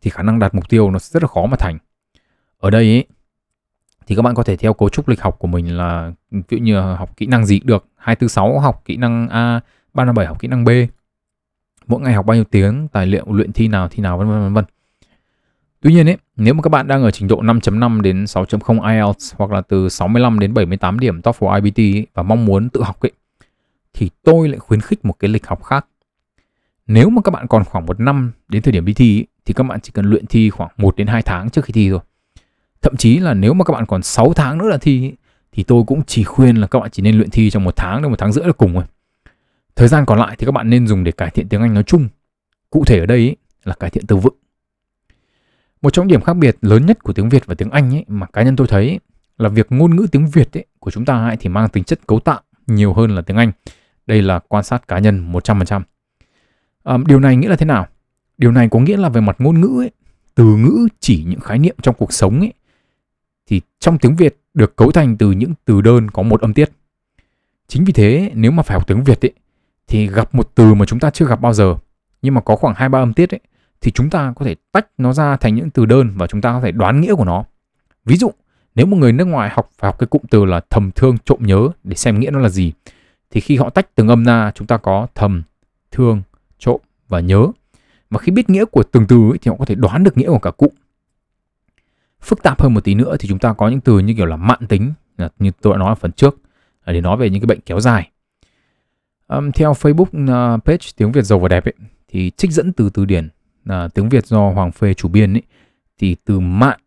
[0.01, 1.77] thì khả năng đạt mục tiêu nó sẽ rất là khó mà thành.
[2.59, 3.05] Ở đây ấy,
[4.07, 6.57] thì các bạn có thể theo cấu trúc lịch học của mình là ví dụ
[6.57, 9.59] như học kỹ năng gì được 246 học kỹ năng A
[9.93, 10.69] 357 học kỹ năng B.
[11.87, 14.39] Mỗi ngày học bao nhiêu tiếng tài liệu luyện thi nào thi nào vân vân
[14.43, 14.65] vân vân.
[15.87, 19.33] Tuy nhiên ấy, nếu mà các bạn đang ở trình độ 5.5 đến 6.0 IELTS
[19.37, 22.99] hoặc là từ 65 đến 78 điểm TOEFL IBT ấy, và mong muốn tự học
[22.99, 23.11] ấy,
[23.93, 25.87] thì tôi lại khuyến khích một cái lịch học khác.
[26.87, 29.53] Nếu mà các bạn còn khoảng một năm đến thời điểm đi thi ấy, thì
[29.53, 31.99] các bạn chỉ cần luyện thi khoảng 1 đến 2 tháng trước khi thi thôi.
[32.81, 35.13] Thậm chí là nếu mà các bạn còn 6 tháng nữa là thi ấy,
[35.51, 38.01] thì tôi cũng chỉ khuyên là các bạn chỉ nên luyện thi trong một tháng
[38.01, 38.83] đến một tháng rưỡi là cùng rồi.
[39.75, 41.83] Thời gian còn lại thì các bạn nên dùng để cải thiện tiếng Anh nói
[41.83, 42.07] chung.
[42.69, 44.35] Cụ thể ở đây ấy, là cải thiện từ vựng.
[45.81, 48.27] Một trong điểm khác biệt lớn nhất của tiếng Việt và tiếng Anh ấy, mà
[48.33, 48.99] cá nhân tôi thấy
[49.37, 52.07] là việc ngôn ngữ tiếng Việt ấy, của chúng ta ấy, thì mang tính chất
[52.07, 53.51] cấu tạo nhiều hơn là tiếng Anh.
[54.07, 55.81] Đây là quan sát cá nhân 100%.
[56.83, 57.87] À, điều này nghĩa là thế nào?
[58.37, 59.91] Điều này có nghĩa là về mặt ngôn ngữ ấy,
[60.35, 62.53] từ ngữ chỉ những khái niệm trong cuộc sống ấy
[63.47, 66.71] thì trong tiếng Việt được cấu thành từ những từ đơn có một âm tiết.
[67.67, 69.33] Chính vì thế nếu mà phải học tiếng Việt ấy,
[69.87, 71.75] thì gặp một từ mà chúng ta chưa gặp bao giờ
[72.21, 73.39] nhưng mà có khoảng hai ba âm tiết ấy,
[73.81, 76.51] thì chúng ta có thể tách nó ra thành những từ đơn và chúng ta
[76.51, 77.43] có thể đoán nghĩa của nó.
[78.05, 78.31] Ví dụ,
[78.75, 81.39] nếu một người nước ngoài học phải học cái cụm từ là thầm thương trộm
[81.41, 82.73] nhớ để xem nghĩa nó là gì
[83.31, 85.43] thì khi họ tách từng âm ra chúng ta có thầm,
[85.91, 86.21] thương,
[86.59, 87.47] trộm và nhớ.
[88.09, 90.27] Và khi biết nghĩa của từng từ ấy, thì họ có thể đoán được nghĩa
[90.27, 90.69] của cả cụm
[92.21, 94.35] phức tạp hơn một tí nữa thì chúng ta có những từ như kiểu là
[94.35, 94.93] mạn tính
[95.39, 96.35] như tôi đã nói ở phần trước
[96.85, 98.11] để nói về những cái bệnh kéo dài
[99.27, 101.73] um, theo Facebook uh, page tiếng Việt giàu và đẹp ấy,
[102.07, 103.29] thì trích dẫn từ từ điển
[103.71, 105.43] uh, tiếng Việt do Hoàng Phê chủ biên ấy,
[105.97, 106.79] thì từ mạn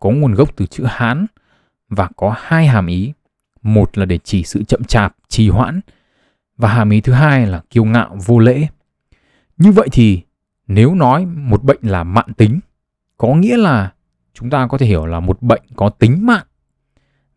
[0.00, 1.26] có nguồn gốc từ chữ Hán
[1.88, 3.12] và có hai hàm ý
[3.62, 5.80] một là để chỉ sự chậm chạp trì hoãn
[6.56, 8.66] và hàm ý thứ hai là kiêu ngạo vô lễ
[9.56, 10.22] như vậy thì
[10.66, 12.60] nếu nói một bệnh là mạn tính
[13.16, 13.92] có nghĩa là
[14.34, 16.46] chúng ta có thể hiểu là một bệnh có tính mạng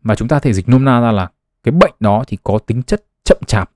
[0.02, 1.30] và chúng ta thể dịch nôm na ra là
[1.62, 3.70] cái bệnh đó thì có tính chất chậm chạp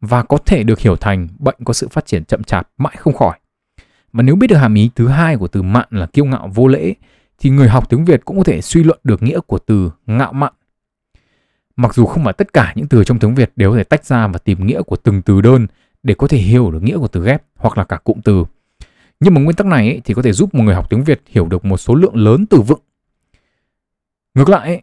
[0.00, 3.14] và có thể được hiểu thành bệnh có sự phát triển chậm chạp mãi không
[3.14, 3.38] khỏi.
[4.14, 6.68] Và nếu biết được hàm ý thứ hai của từ mạn là kiêu ngạo vô
[6.68, 6.94] lễ
[7.38, 10.32] thì người học tiếng Việt cũng có thể suy luận được nghĩa của từ ngạo
[10.32, 10.52] mạn
[11.76, 14.04] Mặc dù không phải tất cả những từ trong tiếng Việt đều có thể tách
[14.04, 15.66] ra và tìm nghĩa của từng từ đơn
[16.02, 18.44] để có thể hiểu được nghĩa của từ ghép hoặc là cả cụm từ.
[19.20, 21.22] Nhưng mà nguyên tắc này ấy, thì có thể giúp một người học tiếng Việt
[21.26, 22.80] hiểu được một số lượng lớn từ vựng.
[24.34, 24.82] Ngược lại ấy,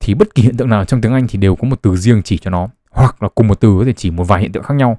[0.00, 2.22] thì bất kỳ hiện tượng nào trong tiếng Anh thì đều có một từ riêng
[2.22, 4.62] chỉ cho nó hoặc là cùng một từ có thể chỉ một vài hiện tượng
[4.62, 4.98] khác nhau.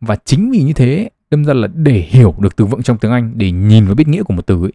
[0.00, 3.12] Và chính vì như thế, đâm ra là để hiểu được từ vựng trong tiếng
[3.12, 4.72] Anh, để nhìn và biết nghĩa của một từ ấy,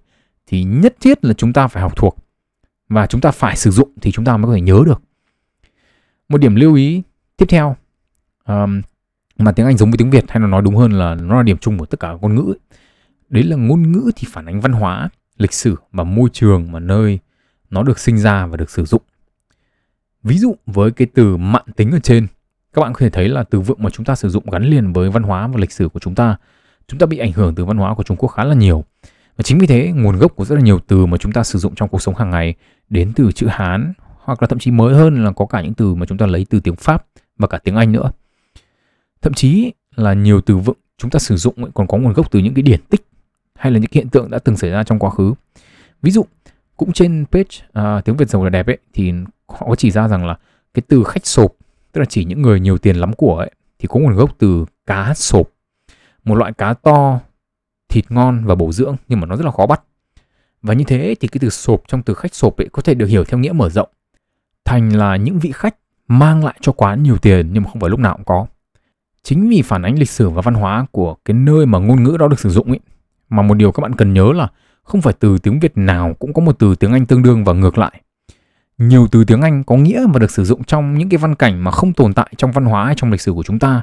[0.48, 2.18] thì nhất thiết là chúng ta phải học thuộc
[2.90, 5.02] và chúng ta phải sử dụng thì chúng ta mới có thể nhớ được.
[6.30, 7.02] Một điểm lưu ý
[7.38, 7.76] tiếp theo
[8.46, 8.82] um,
[9.38, 11.44] mà tiếng Anh giống với tiếng Việt hay là nói đúng hơn là nó là
[11.44, 12.60] điểm chung của tất cả ngôn ngữ ấy.
[13.30, 16.80] đấy là ngôn ngữ thì phản ánh văn hóa, lịch sử và môi trường mà
[16.80, 17.20] nơi
[17.70, 19.02] nó được sinh ra và được sử dụng.
[20.24, 22.28] Ví dụ với cái từ mạn tính ở trên,
[22.74, 24.94] các bạn có thể thấy là từ vựng mà chúng ta sử dụng gắn liền
[24.94, 26.38] với văn hóa và lịch sử của chúng ta.
[26.88, 28.84] Chúng ta bị ảnh hưởng từ văn hóa của Trung Quốc khá là nhiều.
[29.38, 31.60] Và chính vì thế, nguồn gốc của rất là nhiều từ mà chúng ta sử
[31.60, 32.56] dụng trong cuộc sống hàng ngày
[32.90, 35.96] đến từ chữ Hán hoặc là thậm chí mới hơn là có cả những từ
[35.96, 37.06] mà chúng ta lấy từ tiếng Pháp
[37.38, 38.12] và cả tiếng Anh nữa.
[39.22, 42.40] Thậm chí là nhiều từ vựng chúng ta sử dụng còn có nguồn gốc từ
[42.40, 43.08] những cái điển tích
[43.56, 45.34] hay là những hiện tượng đã từng xảy ra trong quá khứ.
[46.02, 46.26] Ví dụ,
[46.78, 49.14] cũng trên page uh, tiếng Việt giàu là đẹp ấy thì
[49.48, 50.38] họ có chỉ ra rằng là
[50.74, 51.52] cái từ khách sộp
[51.92, 54.66] tức là chỉ những người nhiều tiền lắm của ấy, thì có nguồn gốc từ
[54.86, 55.50] cá sộp.
[56.24, 57.20] Một loại cá to,
[57.90, 59.82] thịt ngon và bổ dưỡng, nhưng mà nó rất là khó bắt.
[60.62, 63.06] Và như thế thì cái từ sộp trong từ khách sộp ấy có thể được
[63.06, 63.90] hiểu theo nghĩa mở rộng.
[64.66, 65.76] Thành là những vị khách
[66.08, 68.46] mang lại cho quán nhiều tiền, nhưng mà không phải lúc nào cũng có.
[69.24, 72.18] Chính vì phản ánh lịch sử và văn hóa của cái nơi mà ngôn ngữ
[72.20, 72.80] đó được sử dụng ấy,
[73.30, 74.48] mà một điều các bạn cần nhớ là
[74.84, 77.54] không phải từ tiếng Việt nào cũng có một từ tiếng Anh tương đương và
[77.54, 78.02] ngược lại.
[78.80, 81.64] Nhiều từ tiếng Anh có nghĩa và được sử dụng trong những cái văn cảnh
[81.64, 83.82] mà không tồn tại trong văn hóa hay trong lịch sử của chúng ta,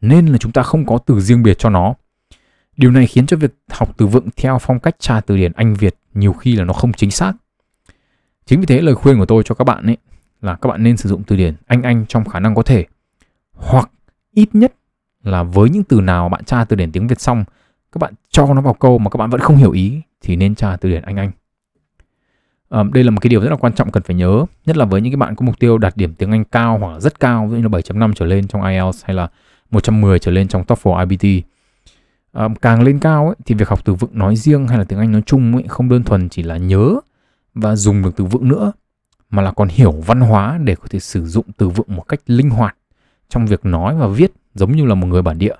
[0.00, 1.94] nên là chúng ta không có từ riêng biệt cho nó.
[2.76, 5.74] Điều này khiến cho việc học từ vựng theo phong cách tra từ điển Anh
[5.74, 7.32] Việt nhiều khi là nó không chính xác.
[8.46, 9.96] Chính vì thế lời khuyên của tôi cho các bạn ấy
[10.42, 12.84] là các bạn nên sử dụng từ điển Anh Anh trong khả năng có thể.
[13.52, 13.90] Hoặc
[14.32, 14.74] ít nhất
[15.22, 17.44] là với những từ nào bạn tra từ điển tiếng Việt xong,
[17.92, 20.54] các bạn cho nó vào câu mà các bạn vẫn không hiểu ý thì nên
[20.54, 21.30] tra từ điển Anh Anh.
[22.68, 24.84] Um, đây là một cái điều rất là quan trọng cần phải nhớ, nhất là
[24.84, 27.20] với những cái bạn có mục tiêu đạt điểm tiếng Anh cao hoặc là rất
[27.20, 29.28] cao, ví dụ như là 7.5 trở lên trong IELTS hay là
[29.70, 31.46] 110 trở lên trong TOEFL IBT.
[32.32, 34.84] Um, ờ, càng lên cao ấy, thì việc học từ vựng nói riêng hay là
[34.84, 36.94] tiếng Anh nói chung ấy, không đơn thuần chỉ là nhớ
[37.54, 38.72] và dùng được từ vựng nữa,
[39.30, 42.20] mà là còn hiểu văn hóa để có thể sử dụng từ vựng một cách
[42.26, 42.76] linh hoạt
[43.28, 45.54] trong việc nói và viết giống như là một người bản địa.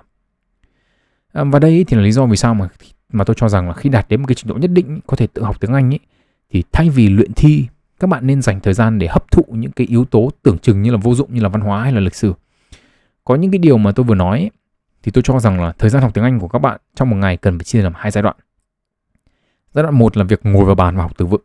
[1.33, 2.67] Um, và đây thì là lý do vì sao mà
[3.11, 5.17] mà tôi cho rằng là khi đạt đến một cái trình độ nhất định có
[5.17, 5.99] thể tự học tiếng Anh ấy
[6.49, 7.67] thì thay vì luyện thi
[7.99, 10.81] các bạn nên dành thời gian để hấp thụ những cái yếu tố tưởng chừng
[10.81, 12.33] như là vô dụng như là văn hóa hay là lịch sử.
[13.25, 14.51] Có những cái điều mà tôi vừa nói ấy,
[15.03, 17.15] thì tôi cho rằng là thời gian học tiếng Anh của các bạn trong một
[17.15, 18.35] ngày cần phải chia làm hai giai đoạn.
[19.73, 21.41] Giai đoạn một là việc ngồi vào bàn và học từ vựng.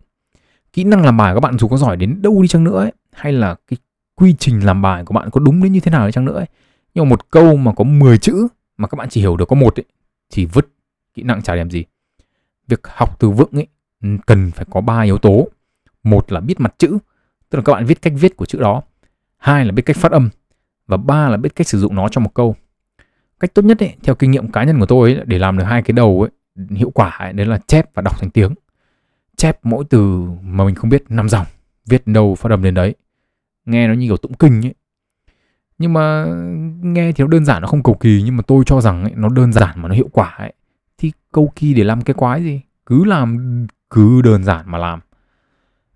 [0.72, 2.78] Kỹ năng làm bài của các bạn dù có giỏi đến đâu đi chăng nữa
[2.78, 3.76] ấy, hay là cái
[4.14, 6.36] quy trình làm bài của bạn có đúng đến như thế nào đi chăng nữa
[6.36, 6.46] ấy.
[6.94, 9.56] Nhưng mà một câu mà có 10 chữ mà các bạn chỉ hiểu được có
[9.56, 9.84] một ấy,
[10.30, 10.68] thì vứt
[11.14, 11.84] kỹ năng chả làm gì
[12.68, 13.66] việc học từ vựng ấy
[14.26, 15.48] cần phải có ba yếu tố.
[16.02, 16.98] Một là biết mặt chữ
[17.50, 18.82] tức là các bạn viết cách viết của chữ đó.
[19.36, 20.28] Hai là biết cách phát âm.
[20.86, 22.56] Và ba là biết cách sử dụng nó trong một câu.
[23.40, 25.64] Cách tốt nhất ấy, theo kinh nghiệm cá nhân của tôi ấy, để làm được
[25.64, 26.30] hai cái đầu ấy,
[26.76, 28.54] hiệu quả ấy, đấy là chép và đọc thành tiếng.
[29.36, 31.46] Chép mỗi từ mà mình không biết năm dòng
[31.86, 32.94] viết đâu phát âm đến đấy.
[33.64, 34.74] Nghe nó như kiểu tụng kinh ấy.
[35.78, 36.26] Nhưng mà
[36.82, 39.12] nghe thì nó đơn giản nó không cầu kỳ nhưng mà tôi cho rằng ấy,
[39.16, 40.52] nó đơn giản mà nó hiệu quả ấy.
[40.98, 42.60] Thì câu kỳ để làm cái quái gì?
[42.86, 45.00] Cứ làm cứ đơn giản mà làm.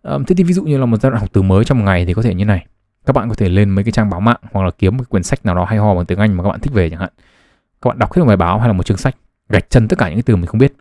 [0.05, 2.07] Thế thì ví dụ như là một giai đoạn học từ mới trong một ngày
[2.07, 2.67] thì có thể như này.
[3.07, 5.23] Các bạn có thể lên mấy cái trang báo mạng hoặc là kiếm một quyển
[5.23, 7.11] sách nào đó hay ho bằng tiếng Anh mà các bạn thích về chẳng hạn.
[7.83, 9.17] Các bạn đọc hết một bài báo hay là một chương sách
[9.49, 10.73] gạch chân tất cả những cái từ mình không biết.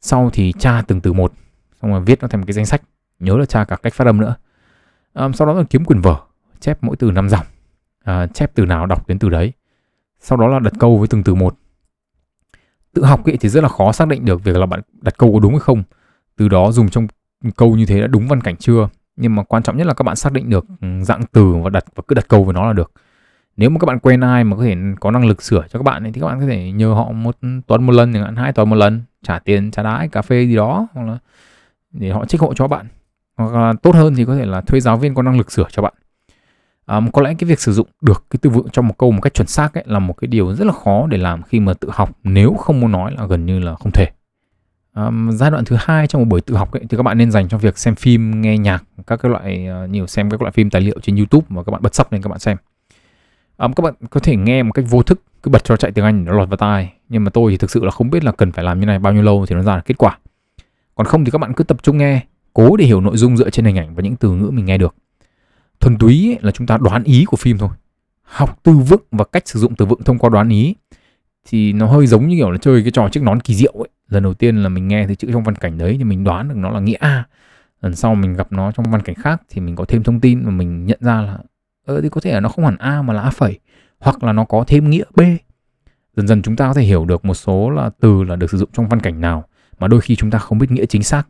[0.00, 1.32] Sau thì tra từng từ một
[1.82, 2.82] xong rồi viết nó thành một cái danh sách
[3.18, 4.34] nhớ là tra cả cách phát âm nữa.
[5.12, 6.16] À, sau đó là kiếm quyển vở
[6.60, 7.46] chép mỗi từ năm dòng
[8.04, 9.52] à, chép từ nào đọc đến từ đấy.
[10.20, 11.56] Sau đó là đặt câu với từng từ một.
[12.92, 15.32] Tự học ấy thì rất là khó xác định được việc là bạn đặt câu
[15.32, 15.82] có đúng hay không
[16.36, 17.06] từ đó dùng trong
[17.56, 18.88] câu như thế đã đúng văn cảnh chưa?
[19.16, 21.70] Nhưng mà quan trọng nhất là các bạn xác định được ừ, dạng từ và
[21.70, 22.92] đặt và cứ đặt câu với nó là được.
[23.56, 25.82] Nếu mà các bạn quen ai mà có thể có năng lực sửa cho các
[25.82, 28.36] bạn ấy, thì các bạn có thể nhờ họ một tuần một lần chẳng hạn
[28.36, 31.18] hai tuần một lần trả tiền trả đãi cà phê gì đó hoặc là
[31.92, 32.86] để họ trích hộ cho bạn.
[33.36, 35.66] Hoặc là tốt hơn thì có thể là thuê giáo viên có năng lực sửa
[35.70, 35.94] cho bạn.
[36.86, 39.20] À, có lẽ cái việc sử dụng được cái từ vựng trong một câu một
[39.20, 41.74] cách chuẩn xác ấy là một cái điều rất là khó để làm khi mà
[41.74, 44.10] tự học nếu không muốn nói là gần như là không thể
[44.96, 47.30] um, giai đoạn thứ hai trong một buổi tự học ấy, thì các bạn nên
[47.30, 50.52] dành cho việc xem phim nghe nhạc các cái loại uh, nhiều xem các loại
[50.52, 52.56] phim tài liệu trên youtube mà các bạn bật sắp lên các bạn xem.
[53.56, 56.04] Um, các bạn có thể nghe một cách vô thức cứ bật cho chạy tiếng
[56.04, 56.92] anh nó lọt vào tai.
[57.08, 58.98] Nhưng mà tôi thì thực sự là không biết là cần phải làm như này
[58.98, 60.18] bao nhiêu lâu thì nó ra là kết quả.
[60.94, 62.20] Còn không thì các bạn cứ tập trung nghe
[62.54, 64.78] cố để hiểu nội dung dựa trên hình ảnh và những từ ngữ mình nghe
[64.78, 64.94] được.
[65.80, 67.68] Thuần túy ấy, là chúng ta đoán ý của phim thôi.
[68.22, 70.74] Học từ vựng và cách sử dụng từ vựng thông qua đoán ý
[71.44, 73.88] thì nó hơi giống như kiểu là chơi cái trò chiếc nón kỳ diệu ấy
[74.08, 76.48] lần đầu tiên là mình nghe thấy chữ trong văn cảnh đấy thì mình đoán
[76.48, 77.24] được nó là nghĩa A.
[77.80, 80.44] Lần sau mình gặp nó trong văn cảnh khác thì mình có thêm thông tin
[80.44, 81.38] và mình nhận ra là
[81.86, 83.58] ờ thì có thể là nó không hẳn A mà là A phẩy
[83.98, 85.20] hoặc là nó có thêm nghĩa B.
[86.16, 88.58] Dần dần chúng ta có thể hiểu được một số là từ là được sử
[88.58, 89.44] dụng trong văn cảnh nào
[89.78, 91.22] mà đôi khi chúng ta không biết nghĩa chính xác.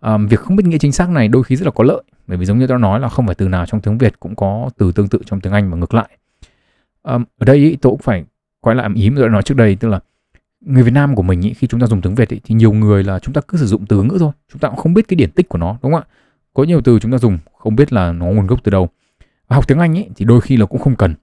[0.00, 2.38] À, việc không biết nghĩa chính xác này đôi khi rất là có lợi bởi
[2.38, 4.70] vì giống như tôi nói là không phải từ nào trong tiếng Việt cũng có
[4.78, 6.08] từ tương tự trong tiếng Anh và ngược lại.
[7.02, 8.24] À, ở đây ý, tôi cũng phải
[8.60, 10.00] quay lại ý mà tôi đã nói trước đây tức là
[10.60, 12.72] người Việt Nam của mình ý, khi chúng ta dùng tiếng Việt ý, thì nhiều
[12.72, 14.32] người là chúng ta cứ sử dụng từ ngữ thôi.
[14.52, 16.06] Chúng ta cũng không biết cái điển tích của nó đúng không ạ?
[16.54, 18.88] Có nhiều từ chúng ta dùng không biết là nó nguồn gốc từ đâu.
[19.48, 21.14] Và học tiếng Anh ý, thì đôi khi là cũng không cần.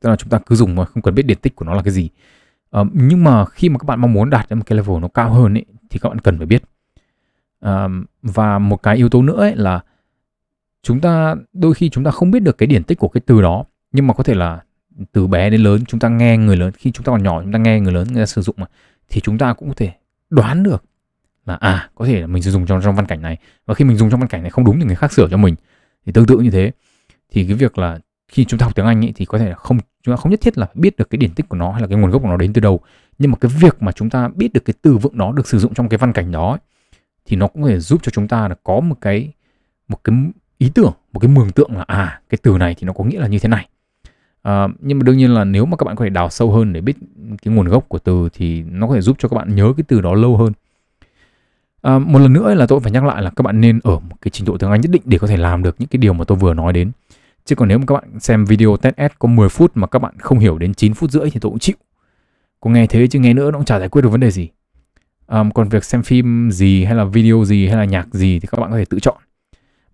[0.00, 1.82] Tức là chúng ta cứ dùng mà không cần biết điển tích của nó là
[1.82, 2.08] cái gì.
[2.70, 5.08] À, nhưng mà khi mà các bạn mong muốn đạt đến một cái level nó
[5.08, 6.62] cao hơn ý, thì các bạn cần phải biết.
[7.60, 7.88] À,
[8.22, 9.80] và một cái yếu tố nữa ấy là
[10.82, 13.42] chúng ta đôi khi chúng ta không biết được cái điển tích của cái từ
[13.42, 14.62] đó nhưng mà có thể là
[15.12, 17.52] từ bé đến lớn chúng ta nghe người lớn khi chúng ta còn nhỏ chúng
[17.52, 18.66] ta nghe người lớn người ta sử dụng mà
[19.08, 19.92] thì chúng ta cũng có thể
[20.30, 20.84] đoán được
[21.46, 23.36] là à có thể là mình sử dụng trong trong văn cảnh này.
[23.66, 25.36] Và khi mình dùng trong văn cảnh này không đúng thì người khác sửa cho
[25.36, 25.54] mình.
[26.06, 26.72] Thì tương tự như thế.
[27.30, 29.54] Thì cái việc là khi chúng ta học tiếng Anh ấy, thì có thể là
[29.54, 31.80] không chúng ta không nhất thiết là biết được cái điển tích của nó hay
[31.80, 32.80] là cái nguồn gốc của nó đến từ đâu.
[33.18, 35.58] Nhưng mà cái việc mà chúng ta biết được cái từ vựng đó được sử
[35.58, 36.58] dụng trong cái văn cảnh đó ấy,
[37.26, 39.32] thì nó cũng có thể giúp cho chúng ta là có một cái
[39.88, 40.16] một cái
[40.58, 43.20] ý tưởng một cái mường tượng là à cái từ này thì nó có nghĩa
[43.20, 43.68] là như thế này
[44.42, 46.72] à, nhưng mà đương nhiên là nếu mà các bạn có thể đào sâu hơn
[46.72, 46.96] để biết
[47.42, 49.84] cái nguồn gốc của từ thì nó có thể giúp cho các bạn nhớ cái
[49.88, 50.52] từ đó lâu hơn.
[51.82, 54.16] À, một lần nữa là tôi phải nhắc lại là các bạn nên ở một
[54.20, 56.12] cái trình độ tiếng Anh nhất định để có thể làm được những cái điều
[56.12, 56.90] mà tôi vừa nói đến.
[57.44, 60.14] Chứ còn nếu mà các bạn xem video test có 10 phút mà các bạn
[60.18, 61.76] không hiểu đến 9 phút rưỡi thì tôi cũng chịu.
[62.60, 64.48] Có nghe thế chứ nghe nữa nó cũng chả giải quyết được vấn đề gì.
[65.26, 68.48] À, còn việc xem phim gì hay là video gì hay là nhạc gì thì
[68.50, 69.16] các bạn có thể tự chọn.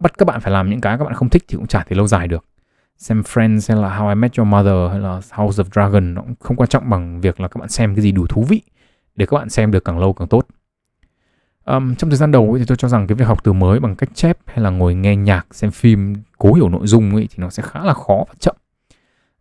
[0.01, 1.97] Bắt các bạn phải làm những cái các bạn không thích thì cũng chả thể
[1.97, 2.45] lâu dài được
[2.99, 6.23] xem Friends hay là How I Met Your Mother hay là House of Dragon nó
[6.23, 8.63] cũng không quan trọng bằng việc là các bạn xem cái gì đủ thú vị
[9.17, 10.47] để các bạn xem được càng lâu càng tốt.
[11.65, 13.81] Um, trong thời gian đầu ấy, thì tôi cho rằng cái việc học từ mới
[13.81, 17.29] bằng cách chép hay là ngồi nghe nhạc xem phim cố hiểu nội dung ấy,
[17.31, 18.57] thì nó sẽ khá là khó và chậm.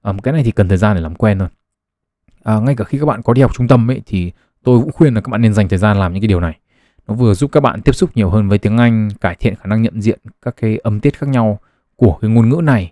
[0.02, 1.48] Um, cái này thì cần thời gian để làm quen thôi.
[2.44, 4.32] À, ngay cả khi các bạn có đi học trung tâm ấy thì
[4.64, 6.60] tôi cũng khuyên là các bạn nên dành thời gian làm những cái điều này.
[7.08, 9.66] Nó vừa giúp các bạn tiếp xúc nhiều hơn với tiếng Anh cải thiện khả
[9.66, 11.60] năng nhận diện các cái âm tiết khác nhau
[11.96, 12.92] của cái ngôn ngữ này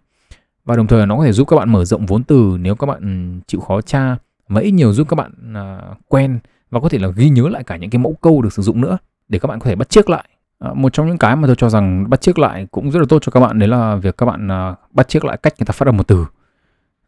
[0.65, 2.87] và đồng thời nó có thể giúp các bạn mở rộng vốn từ nếu các
[2.87, 6.39] bạn ừ, chịu khó tra và ít nhiều giúp các bạn à, quen
[6.71, 8.81] và có thể là ghi nhớ lại cả những cái mẫu câu được sử dụng
[8.81, 8.97] nữa
[9.27, 10.25] để các bạn có thể bắt chước lại.
[10.59, 13.05] À, một trong những cái mà tôi cho rằng bắt chước lại cũng rất là
[13.09, 15.65] tốt cho các bạn đấy là việc các bạn à, bắt chước lại cách người
[15.65, 16.25] ta phát âm một từ.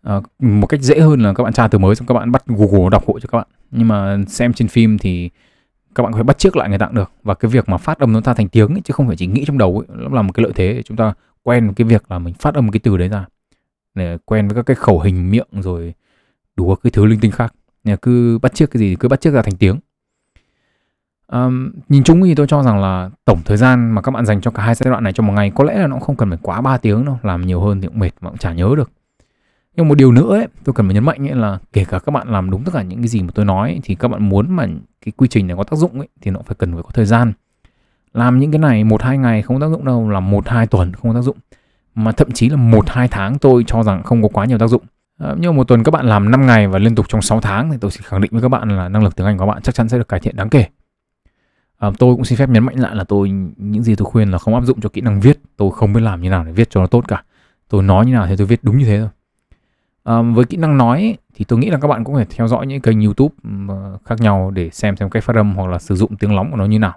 [0.03, 2.43] À, một cách dễ hơn là các bạn tra từ mới xong các bạn bắt
[2.47, 3.47] google đọc hộ cho các bạn.
[3.72, 5.30] Nhưng mà xem trên phim thì
[5.95, 7.78] các bạn có thể bắt chước lại người ta cũng được và cái việc mà
[7.78, 9.97] phát âm nó ta thành tiếng ấy, chứ không phải chỉ nghĩ trong đầu ấy,
[10.01, 12.53] nó là một cái lợi thế để chúng ta quen cái việc là mình phát
[12.53, 13.26] âm cái từ đấy ra
[14.26, 15.93] quen với các cái khẩu hình miệng rồi
[16.56, 19.22] đủ các cái thứ linh tinh khác Nên cứ bắt chước cái gì cứ bắt
[19.22, 19.80] chước ra thành tiếng
[21.32, 24.41] Um, nhìn chung thì tôi cho rằng là tổng thời gian mà các bạn dành
[24.41, 26.30] cho cả hai giai đoạn này trong một ngày có lẽ là nó không cần
[26.30, 28.74] phải quá 3 tiếng đâu, làm nhiều hơn thì cũng mệt mà cũng chả nhớ
[28.78, 28.91] được.
[29.76, 32.12] Nhưng một điều nữa ấy, tôi cần phải nhấn mạnh ấy là kể cả các
[32.12, 34.30] bạn làm đúng tất cả những cái gì mà tôi nói ấy, thì các bạn
[34.30, 34.68] muốn mà
[35.02, 37.06] cái quy trình này có tác dụng ấy, thì nó phải cần phải có thời
[37.06, 37.34] gian.
[38.14, 40.93] Làm những cái này một hai ngày không tác dụng đâu, làm một hai tuần
[40.93, 41.38] không tác dụng.
[41.98, 44.68] Mà thậm chí là một hai tháng tôi cho rằng không có quá nhiều tác
[44.68, 44.82] dụng.
[45.20, 47.72] À, nhưng một tuần các bạn làm 5 ngày và liên tục trong 6 tháng
[47.72, 49.52] thì tôi sẽ khẳng định với các bạn là năng lực tiếng Anh của các
[49.54, 50.66] bạn chắc chắn sẽ được cải thiện đáng kể.
[51.78, 54.38] À, tôi cũng xin phép nhấn mạnh lại là tôi những gì tôi khuyên là
[54.38, 55.39] không áp dụng cho kỹ năng viết.
[55.58, 57.24] Tôi không biết làm như nào để viết cho nó tốt cả.
[57.70, 59.10] Tôi nói như nào thì tôi viết đúng như thế thôi.
[60.04, 62.68] À, với kỹ năng nói thì tôi nghĩ là các bạn cũng phải theo dõi
[62.68, 63.36] những kênh youtube
[64.06, 66.58] khác nhau để xem xem cách phát âm hoặc là sử dụng tiếng lóng của
[66.58, 66.93] nó như nào.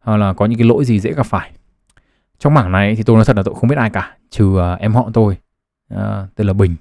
[0.00, 1.52] Hoặc là có những cái lỗi gì dễ gặp phải
[2.44, 4.74] trong mảng này thì tôi nói thật là tôi không biết ai cả trừ à,
[4.74, 5.36] em họ tôi
[5.94, 6.00] uh,
[6.36, 6.76] tên là bình.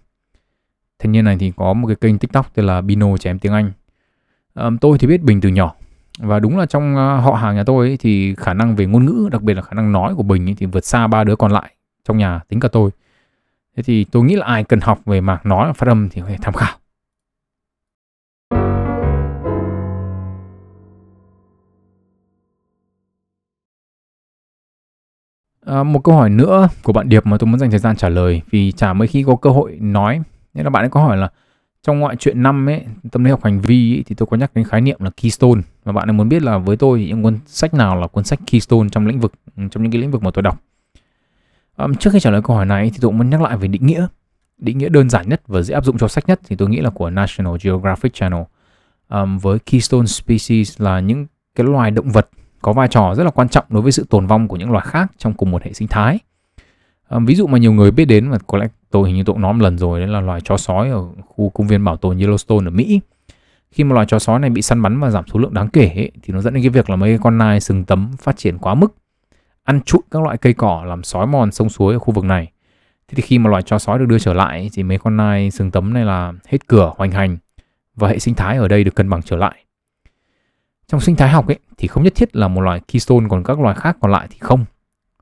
[0.99, 3.71] Thanh niên này thì có một cái kênh tiktok tên là bino chém tiếng anh.
[4.53, 5.75] Um, tôi thì biết bình từ nhỏ
[6.19, 9.05] và đúng là trong à, họ hàng nhà tôi ấy, thì khả năng về ngôn
[9.05, 11.35] ngữ đặc biệt là khả năng nói của Bình ấy, thì vượt xa ba đứa
[11.35, 12.89] còn lại trong nhà tính cả tôi.
[13.77, 16.21] Thế thì tôi nghĩ là ai cần học về mảng nói và phát âm thì
[16.21, 16.77] có thể tham khảo.
[25.65, 28.09] À, một câu hỏi nữa của bạn Điệp mà tôi muốn dành thời gian trả
[28.09, 30.21] lời vì chả mấy khi có cơ hội nói.
[30.53, 31.29] Nên là bạn ấy có hỏi là
[31.83, 34.51] trong ngoại truyện năm ấy tâm lý học hành vi ấy, thì tôi có nhắc
[34.55, 35.61] đến khái niệm là keystone.
[35.83, 38.23] Và bạn ấy muốn biết là với tôi thì những cuốn sách nào là cuốn
[38.23, 40.61] sách keystone trong lĩnh vực trong những cái lĩnh vực mà tôi đọc?
[41.75, 43.67] À, trước khi trả lời câu hỏi này thì tôi cũng muốn nhắc lại về
[43.67, 44.07] định nghĩa.
[44.57, 46.81] Định nghĩa đơn giản nhất và dễ áp dụng cho sách nhất thì tôi nghĩ
[46.81, 48.43] là của National Geographic Channel.
[49.09, 52.29] Um, với keystone species là những cái loài động vật
[52.63, 54.85] có vai trò rất là quan trọng đối với sự tồn vong của những loài
[54.87, 56.19] khác trong cùng một hệ sinh thái
[57.13, 59.33] À, ví dụ mà nhiều người biết đến và có lẽ tôi hình như tôi
[59.33, 61.97] cũng nói một lần rồi đấy là loài chó sói ở khu công viên bảo
[61.97, 63.01] tồn Yellowstone ở Mỹ.
[63.71, 65.91] Khi mà loài chó sói này bị săn bắn và giảm số lượng đáng kể
[65.95, 68.57] ấy, thì nó dẫn đến cái việc là mấy con nai sừng tấm phát triển
[68.57, 68.95] quá mức,
[69.63, 72.51] ăn trụi các loại cây cỏ làm sói mòn sông suối ở khu vực này.
[73.07, 75.51] Thế thì khi mà loài chó sói được đưa trở lại thì mấy con nai
[75.51, 77.37] sừng tấm này là hết cửa hoành hành
[77.95, 79.62] và hệ sinh thái ở đây được cân bằng trở lại.
[80.87, 83.59] Trong sinh thái học ấy thì không nhất thiết là một loài keystone còn các
[83.59, 84.65] loài khác còn lại thì không.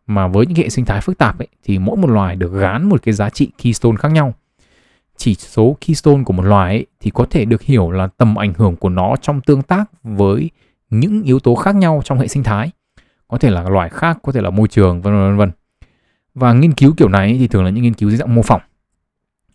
[0.07, 2.89] Mà với những hệ sinh thái phức tạp ấy thì mỗi một loài được gán
[2.89, 4.33] một cái giá trị keystone khác nhau.
[5.17, 8.53] Chỉ số keystone của một loài ấy thì có thể được hiểu là tầm ảnh
[8.53, 10.49] hưởng của nó trong tương tác với
[10.89, 12.71] những yếu tố khác nhau trong hệ sinh thái.
[13.27, 15.51] Có thể là loài khác, có thể là môi trường vân vân vân.
[16.33, 18.61] Và nghiên cứu kiểu này thì thường là những nghiên cứu dưới dạng mô phỏng.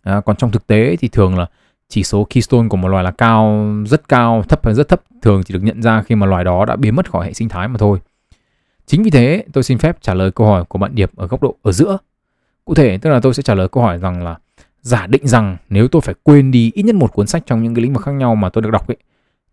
[0.03, 1.47] À, còn trong thực tế thì thường là
[1.89, 5.43] chỉ số keystone của một loài là cao, rất cao, thấp hay rất thấp thường
[5.43, 7.67] chỉ được nhận ra khi mà loài đó đã biến mất khỏi hệ sinh thái
[7.67, 7.99] mà thôi.
[8.85, 11.43] Chính vì thế, tôi xin phép trả lời câu hỏi của bạn Điệp ở góc
[11.43, 11.97] độ ở giữa.
[12.65, 14.37] Cụ thể, tức là tôi sẽ trả lời câu hỏi rằng là
[14.81, 17.75] giả định rằng nếu tôi phải quên đi ít nhất một cuốn sách trong những
[17.75, 18.97] cái lĩnh vực khác nhau mà tôi được đọc ấy,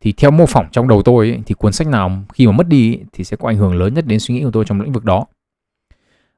[0.01, 2.68] thì theo mô phỏng trong đầu tôi ấy, thì cuốn sách nào khi mà mất
[2.68, 4.80] đi ấy, thì sẽ có ảnh hưởng lớn nhất đến suy nghĩ của tôi trong
[4.80, 5.26] lĩnh vực đó.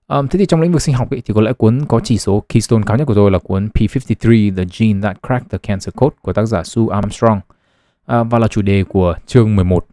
[0.09, 2.19] Um, thế thì trong lĩnh vực sinh học ấy, thì có lẽ cuốn có chỉ
[2.19, 5.95] số keystone cao nhất của tôi là cuốn P53 The Gene That Cracked the Cancer
[5.95, 7.41] Code của tác giả Sue Armstrong
[8.13, 9.87] uh, và là chủ đề của chương 11.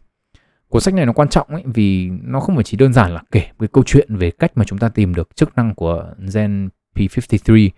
[0.70, 3.22] Cuốn sách này nó quan trọng ấy vì nó không phải chỉ đơn giản là
[3.32, 6.70] kể cái câu chuyện về cách mà chúng ta tìm được chức năng của gen
[6.96, 7.70] P53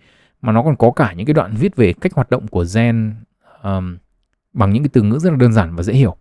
[0.42, 3.14] mà nó còn có cả những cái đoạn viết về cách hoạt động của gen
[3.62, 3.96] um,
[4.52, 6.16] bằng những cái từ ngữ rất là đơn giản và dễ hiểu.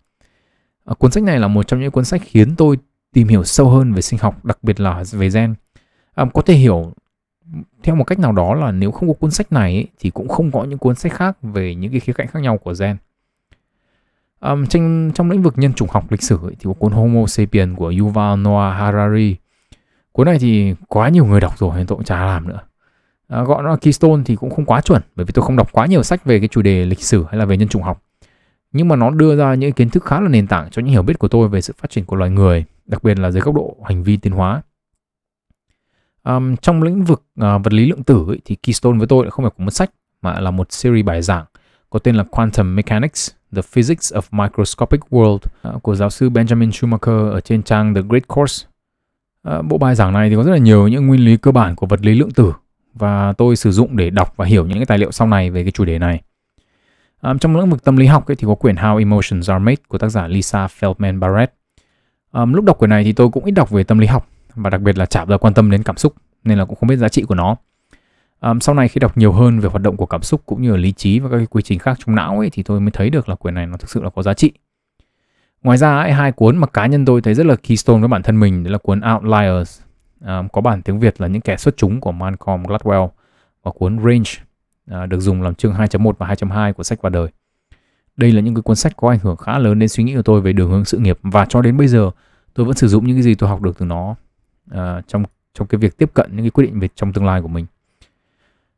[0.91, 2.77] Uh, cuốn sách này là một trong những cuốn sách khiến tôi
[3.13, 5.55] tìm hiểu sâu hơn về sinh học, đặc biệt là về gen
[6.15, 6.93] um, có thể hiểu
[7.83, 10.27] theo một cách nào đó là nếu không có cuốn sách này ấy, thì cũng
[10.27, 12.97] không có những cuốn sách khác về những cái khía cạnh khác nhau của gen.
[14.39, 16.91] À, um, trong, trong lĩnh vực nhân chủng học lịch sử ấy, thì có cuốn
[16.91, 19.35] Homo Sapien của Yuval Noah Harari.
[20.11, 22.59] Cuốn này thì quá nhiều người đọc rồi nên tôi cũng chả làm nữa.
[23.27, 25.71] À, gọi nó là Keystone thì cũng không quá chuẩn bởi vì tôi không đọc
[25.71, 28.01] quá nhiều sách về cái chủ đề lịch sử hay là về nhân chủng học.
[28.71, 31.01] Nhưng mà nó đưa ra những kiến thức khá là nền tảng cho những hiểu
[31.01, 33.55] biết của tôi về sự phát triển của loài người, đặc biệt là dưới góc
[33.55, 34.61] độ hành vi tiến hóa.
[36.29, 39.31] Um, trong lĩnh vực uh, vật lý lượng tử ấy, thì Keystone với tôi lại
[39.31, 41.45] không phải của một sách mà là một series bài giảng
[41.89, 45.39] có tên là Quantum Mechanics, The Physics of Microscopic World
[45.75, 48.67] uh, của giáo sư Benjamin Schumacher ở trên trang The Great Course.
[49.49, 51.75] Uh, bộ bài giảng này thì có rất là nhiều những nguyên lý cơ bản
[51.75, 52.53] của vật lý lượng tử
[52.93, 55.63] và tôi sử dụng để đọc và hiểu những cái tài liệu sau này về
[55.63, 56.21] cái chủ đề này.
[57.21, 59.81] Um, trong lĩnh vực tâm lý học ấy, thì có quyển How Emotions Are Made
[59.87, 61.53] của tác giả Lisa Feldman Barrett.
[62.31, 64.69] Um, lúc đọc quyển này thì tôi cũng ít đọc về tâm lý học và
[64.69, 66.87] đặc biệt là chả bao giờ quan tâm đến cảm xúc nên là cũng không
[66.87, 67.55] biết giá trị của nó.
[68.41, 70.71] Um, sau này khi đọc nhiều hơn về hoạt động của cảm xúc cũng như
[70.71, 72.91] là lý trí và các cái quy trình khác trong não ấy thì tôi mới
[72.91, 74.51] thấy được là quyển này nó thực sự là có giá trị.
[75.63, 78.23] Ngoài ra ấy, hai cuốn mà cá nhân tôi thấy rất là keystone với bản
[78.23, 79.81] thân mình đó là cuốn Outliers
[80.25, 83.09] um, có bản tiếng Việt là những kẻ xuất chúng của Malcolm Gladwell
[83.63, 84.31] và cuốn Range
[85.03, 87.27] uh, được dùng làm chương 2.1 và 2.2 của sách và đời.
[88.17, 90.21] Đây là những cái cuốn sách có ảnh hưởng khá lớn đến suy nghĩ của
[90.21, 92.11] tôi về đường hướng sự nghiệp và cho đến bây giờ
[92.53, 94.15] tôi vẫn sử dụng những cái gì tôi học được từ nó
[94.73, 97.41] uh, trong trong cái việc tiếp cận những cái quyết định về trong tương lai
[97.41, 97.65] của mình.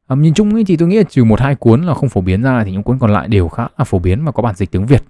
[0.07, 2.41] Um, nhìn chung thì tôi nghĩ là trừ một hai cuốn là không phổ biến
[2.41, 4.71] ra thì những cuốn còn lại đều khá là phổ biến và có bản dịch
[4.71, 5.03] tiếng Việt.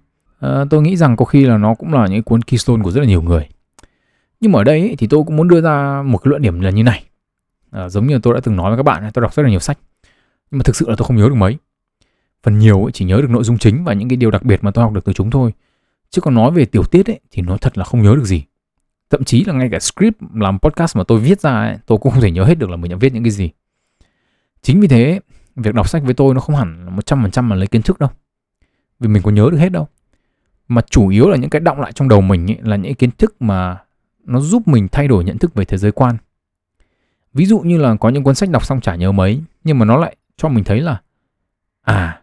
[0.45, 3.01] Uh, tôi nghĩ rằng có khi là nó cũng là những cuốn keystone của rất
[3.01, 3.47] là nhiều người.
[4.39, 6.69] Nhưng mà ở đây thì tôi cũng muốn đưa ra một cái luận điểm là
[6.69, 7.03] như này.
[7.85, 9.59] uh, giống như tôi đã từng nói với các bạn, tôi đọc rất là nhiều
[9.59, 9.79] sách.
[10.51, 11.57] Nhưng mà thực sự là tôi không nhớ được mấy.
[12.43, 14.71] Phần nhiều chỉ nhớ được nội dung chính và những cái điều đặc biệt mà
[14.71, 15.53] tôi học được từ chúng thôi.
[16.09, 18.43] Chứ còn nói về tiểu tiết ấy, thì nó thật là không nhớ được gì
[19.09, 22.11] thậm chí là ngay cả script làm podcast mà tôi viết ra ấy, tôi cũng
[22.11, 23.49] không thể nhớ hết được là mình đã viết những cái gì.
[24.61, 25.19] Chính vì thế
[25.55, 27.67] việc đọc sách với tôi nó không hẳn là một trăm phần trăm là lấy
[27.67, 28.09] kiến thức đâu.
[28.99, 29.87] Vì mình có nhớ được hết đâu.
[30.67, 33.11] Mà chủ yếu là những cái động lại trong đầu mình ấy, là những kiến
[33.11, 33.77] thức mà
[34.23, 36.17] nó giúp mình thay đổi nhận thức về thế giới quan.
[37.33, 39.85] Ví dụ như là có những cuốn sách đọc xong chả nhớ mấy nhưng mà
[39.85, 41.01] nó lại cho mình thấy là
[41.81, 42.21] à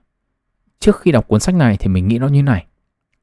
[0.78, 2.66] trước khi đọc cuốn sách này thì mình nghĩ nó như này.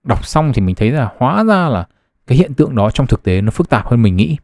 [0.03, 1.87] Đọc xong thì mình thấy là hóa ra là
[2.27, 4.37] cái hiện tượng đó trong thực tế nó phức tạp hơn mình nghĩ.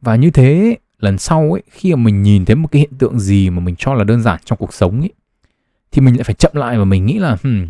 [0.00, 3.20] Và như thế lần sau ấy khi mà mình nhìn thấy một cái hiện tượng
[3.20, 5.12] gì mà mình cho là đơn giản trong cuộc sống ấy
[5.92, 7.66] thì mình lại phải chậm lại và mình nghĩ là hmm,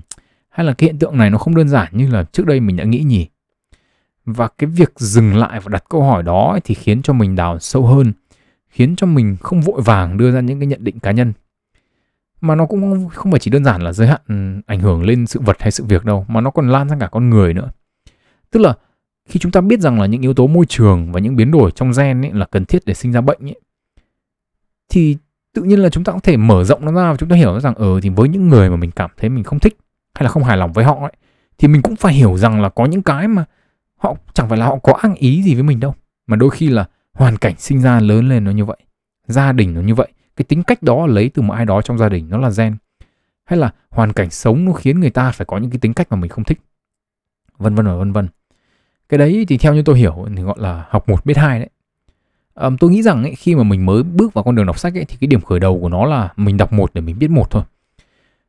[0.49, 2.77] hay là cái hiện tượng này nó không đơn giản như là trước đây mình
[2.77, 3.27] đã nghĩ nhỉ?
[4.25, 7.37] Và cái việc dừng lại và đặt câu hỏi đó ấy, thì khiến cho mình
[7.37, 8.13] đào sâu hơn
[8.69, 11.33] khiến cho mình không vội vàng đưa ra những cái nhận định cá nhân.
[12.41, 15.41] Mà nó cũng không phải chỉ đơn giản là giới hạn ảnh hưởng lên sự
[15.41, 17.71] vật hay sự việc đâu mà nó còn lan sang cả con người nữa.
[18.51, 18.75] Tức là
[19.29, 21.71] khi chúng ta biết rằng là những yếu tố môi trường và những biến đổi
[21.71, 23.61] trong gen ấy là cần thiết để sinh ra bệnh ấy,
[24.89, 25.17] thì
[25.53, 27.61] tự nhiên là chúng ta có thể mở rộng nó ra và chúng ta hiểu
[27.61, 29.79] rằng ờ thì với những người mà mình cảm thấy mình không thích
[30.15, 31.13] hay là không hài lòng với họ ấy
[31.59, 33.45] thì mình cũng phải hiểu rằng là có những cái mà
[33.97, 35.95] họ chẳng phải là họ có ăn ý gì với mình đâu
[36.27, 38.79] mà đôi khi là hoàn cảnh sinh ra lớn lên nó như vậy
[39.27, 41.99] gia đình nó như vậy cái tính cách đó lấy từ một ai đó trong
[41.99, 42.77] gia đình nó là gen
[43.45, 46.07] hay là hoàn cảnh sống nó khiến người ta phải có những cái tính cách
[46.11, 46.61] mà mình không thích
[47.59, 48.29] vân vân và vân vân
[49.09, 51.69] cái đấy thì theo như tôi hiểu thì gọi là học một biết hai đấy.
[52.55, 54.95] Um, tôi nghĩ rằng ấy, khi mà mình mới bước vào con đường đọc sách
[54.95, 57.31] ấy, thì cái điểm khởi đầu của nó là mình đọc một để mình biết
[57.31, 57.63] một thôi.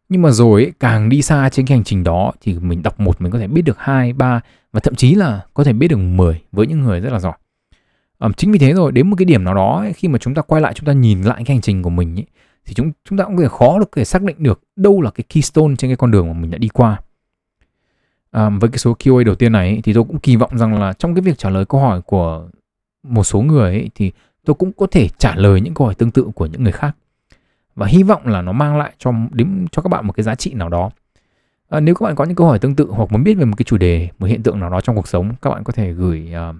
[0.09, 2.99] Nhưng mà rồi ấy, càng đi xa trên cái hành trình đó thì mình đọc
[2.99, 4.41] một mình có thể biết được hai ba
[4.71, 7.33] và thậm chí là có thể biết được 10 với những người rất là giỏi.
[8.19, 10.33] Um, chính vì thế rồi đến một cái điểm nào đó ấy, khi mà chúng
[10.33, 12.25] ta quay lại chúng ta nhìn lại cái hành trình của mình ấy,
[12.65, 15.01] thì chúng chúng ta cũng có thể khó được có thể xác định được đâu
[15.01, 16.99] là cái keystone trên cái con đường mà mình đã đi qua
[18.31, 20.79] à, với cái số QA đầu tiên này ấy, thì tôi cũng kỳ vọng rằng
[20.79, 22.47] là trong cái việc trả lời câu hỏi của
[23.03, 24.11] một số người ấy, thì
[24.45, 26.95] tôi cũng có thể trả lời những câu hỏi tương tự của những người khác.
[27.75, 30.35] Và hy vọng là nó mang lại cho đến cho các bạn một cái giá
[30.35, 30.91] trị nào đó.
[31.69, 33.55] À, nếu các bạn có những câu hỏi tương tự hoặc muốn biết về một
[33.57, 35.91] cái chủ đề một hiện tượng nào đó trong cuộc sống các bạn có thể
[35.91, 36.55] gửi uh,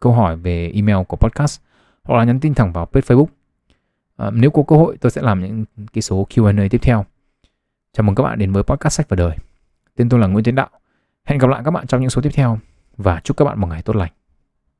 [0.00, 1.60] câu hỏi về email của podcast
[2.04, 3.26] hoặc là nhắn tin thẳng vào page Facebook.
[4.16, 7.04] À, nếu có cơ hội tôi sẽ làm những cái số Q&A tiếp theo.
[7.92, 9.36] Chào mừng các bạn đến với podcast sách và đời.
[9.96, 10.68] Tên tôi là Nguyễn Tiến Đạo
[11.26, 12.58] hẹn gặp lại các bạn trong những số tiếp theo.
[12.96, 14.12] Và chúc các bạn một ngày tốt lành.